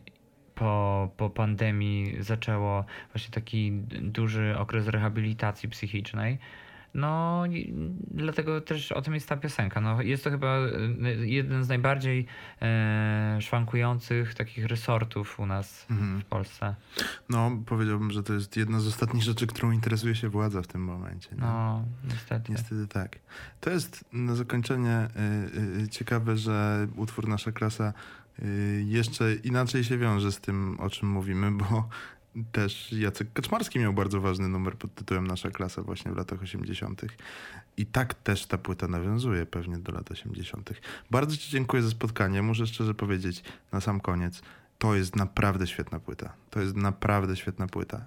[0.55, 3.73] po, po pandemii zaczęło właśnie taki
[4.03, 6.39] duży okres rehabilitacji psychicznej.
[6.95, 7.43] No,
[8.11, 9.81] dlatego też o tym jest ta piosenka.
[9.81, 10.71] No, jest to chyba e,
[11.27, 12.27] jeden z najbardziej
[12.63, 16.21] e, szwankujących takich resortów u nas Mhm.
[16.21, 16.75] w Polsce.
[17.29, 20.85] No, powiedziałbym, że to jest jedna z ostatnich rzeczy, którą interesuje się władza w tym
[20.85, 21.29] momencie.
[21.33, 21.41] nie?
[21.41, 22.53] No, niestety.
[22.53, 23.19] Niestety tak.
[23.61, 25.09] To jest na zakończenie
[25.79, 27.93] y, y, ciekawe, że utwór Nasza Klasa
[28.43, 31.89] y, jeszcze inaczej się wiąże z tym, o czym mówimy, bo
[32.53, 37.03] też Jacek Kaczmarski miał bardzo ważny numer pod tytułem Nasza Klasa właśnie w latach 80.
[37.77, 40.71] I tak też ta płyta nawiązuje pewnie do lat 80.
[41.11, 42.43] Bardzo Ci dziękuję za spotkanie.
[42.43, 44.43] Muszę szczerze powiedzieć na sam koniec,
[44.79, 46.33] to jest naprawdę świetna płyta.
[46.51, 48.05] To jest naprawdę świetna płyta.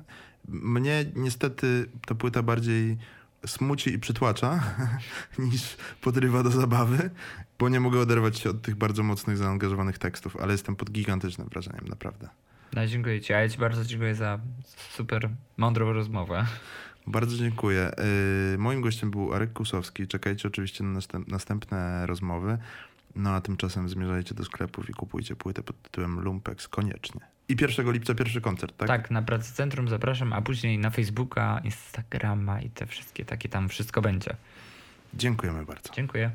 [0.47, 2.97] Mnie niestety ta płyta bardziej
[3.45, 4.63] smuci i przytłacza
[5.51, 7.09] niż podrywa do zabawy,
[7.59, 11.47] bo nie mogę oderwać się od tych bardzo mocnych, zaangażowanych tekstów, ale jestem pod gigantycznym
[11.47, 12.29] wrażeniem, naprawdę.
[12.73, 14.39] No, dziękuję Ci, a ja Ci bardzo dziękuję za
[14.89, 16.45] super mądrą rozmowę.
[17.07, 17.91] Bardzo dziękuję.
[18.51, 20.07] Yy, Moim gościem był Arek Kusowski.
[20.07, 22.57] Czekajcie oczywiście na następ- następne rozmowy.
[23.15, 27.21] No a tymczasem zmierzajcie do sklepów i kupujcie płytę pod tytułem Lumpex koniecznie.
[27.49, 28.87] I 1 lipca pierwszy koncert, tak?
[28.87, 33.69] Tak, na Pracy Centrum zapraszam, a później na Facebooka, Instagrama i te wszystkie takie tam
[33.69, 34.35] wszystko będzie.
[35.13, 35.93] Dziękujemy bardzo.
[35.93, 36.31] Dziękuję.